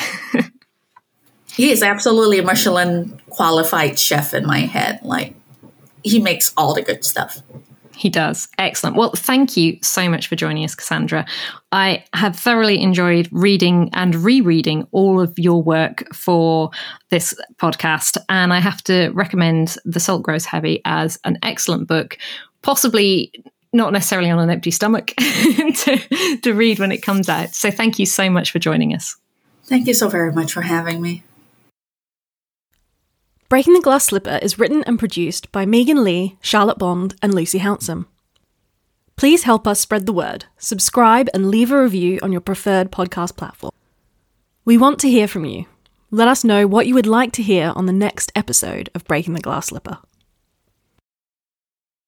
he 1.55 1.71
is 1.71 1.83
absolutely 1.83 2.39
a 2.39 2.43
Michelin 2.43 3.19
qualified 3.31 3.99
chef 3.99 4.35
in 4.35 4.45
my 4.45 4.59
head. 4.59 5.01
Like, 5.03 5.35
he 6.05 6.21
makes 6.21 6.53
all 6.59 6.75
the 6.75 6.83
good 6.83 7.07
stuff. 7.07 7.41
He 7.95 8.09
does. 8.09 8.49
Excellent. 8.59 8.97
Well, 8.97 9.13
thank 9.15 9.57
you 9.57 9.79
so 9.83 10.09
much 10.09 10.27
for 10.27 10.37
joining 10.37 10.65
us, 10.65 10.75
Cassandra. 10.75 11.27
I 11.73 12.05
have 12.15 12.37
thoroughly 12.37 12.81
enjoyed 12.81 13.29
reading 13.33 13.91
and 13.93 14.15
rereading 14.15 14.87
all 14.93 15.21
of 15.21 15.39
your 15.39 15.63
work 15.63 16.05
for 16.15 16.71
this 17.11 17.35
podcast. 17.57 18.17
And 18.29 18.53
I 18.53 18.61
have 18.61 18.83
to 18.85 19.11
recommend 19.11 19.77
The 19.85 20.01
Salt 20.01 20.23
Grows 20.23 20.45
Heavy 20.45 20.81
as 20.85 21.19
an 21.25 21.39
excellent 21.43 21.87
book, 21.87 22.19
possibly 22.63 23.33
not 23.73 23.93
necessarily 23.93 24.31
on 24.31 24.39
an 24.39 24.51
empty 24.51 24.71
stomach 24.71 25.09
to, 25.17 26.39
to 26.43 26.55
read 26.55 26.79
when 26.79 26.93
it 26.93 27.03
comes 27.03 27.29
out. 27.29 27.51
So 27.51 27.71
thank 27.71 27.99
you 27.99 28.07
so 28.07 28.29
much 28.29 28.51
for 28.51 28.59
joining 28.59 28.95
us. 28.95 29.17
Thank 29.65 29.87
you 29.87 29.95
so 29.95 30.09
very 30.09 30.33
much 30.33 30.53
for 30.53 30.63
having 30.63 31.01
me. 31.01 31.23
Breaking 33.53 33.75
the 33.75 33.83
Glass 33.83 34.05
Slipper 34.05 34.39
is 34.41 34.59
written 34.59 34.83
and 34.85 34.99
produced 34.99 35.53
by 35.53 35.67
Megan 35.67 36.03
Leigh, 36.03 36.39
Charlotte 36.41 36.79
Bond, 36.79 37.17
and 37.21 37.35
Lucy 37.35 37.59
Hounsom. 37.59 38.07
Please 39.17 39.43
help 39.43 39.67
us 39.67 39.79
spread 39.79 40.07
the 40.07 40.13
word, 40.15 40.47
subscribe, 40.57 41.29
and 41.35 41.51
leave 41.51 41.71
a 41.71 41.83
review 41.83 42.19
on 42.23 42.33
your 42.33 42.41
preferred 42.41 42.91
podcast 42.91 43.37
platform. 43.37 43.75
We 44.65 44.79
want 44.79 44.99
to 45.01 45.11
hear 45.11 45.29
from 45.29 45.45
you. 45.45 45.67
Let 46.11 46.29
us 46.29 46.45
know 46.45 46.67
what 46.67 46.87
you 46.87 46.95
would 46.95 47.07
like 47.07 47.33
to 47.33 47.43
hear 47.43 47.75
on 47.77 47.85
the 47.85 47.93
next 47.93 48.33
episode 48.35 48.89
of 48.95 49.05
Breaking 49.05 49.35
the 49.35 49.41
Glass 49.43 49.67
Slipper. 49.67 49.99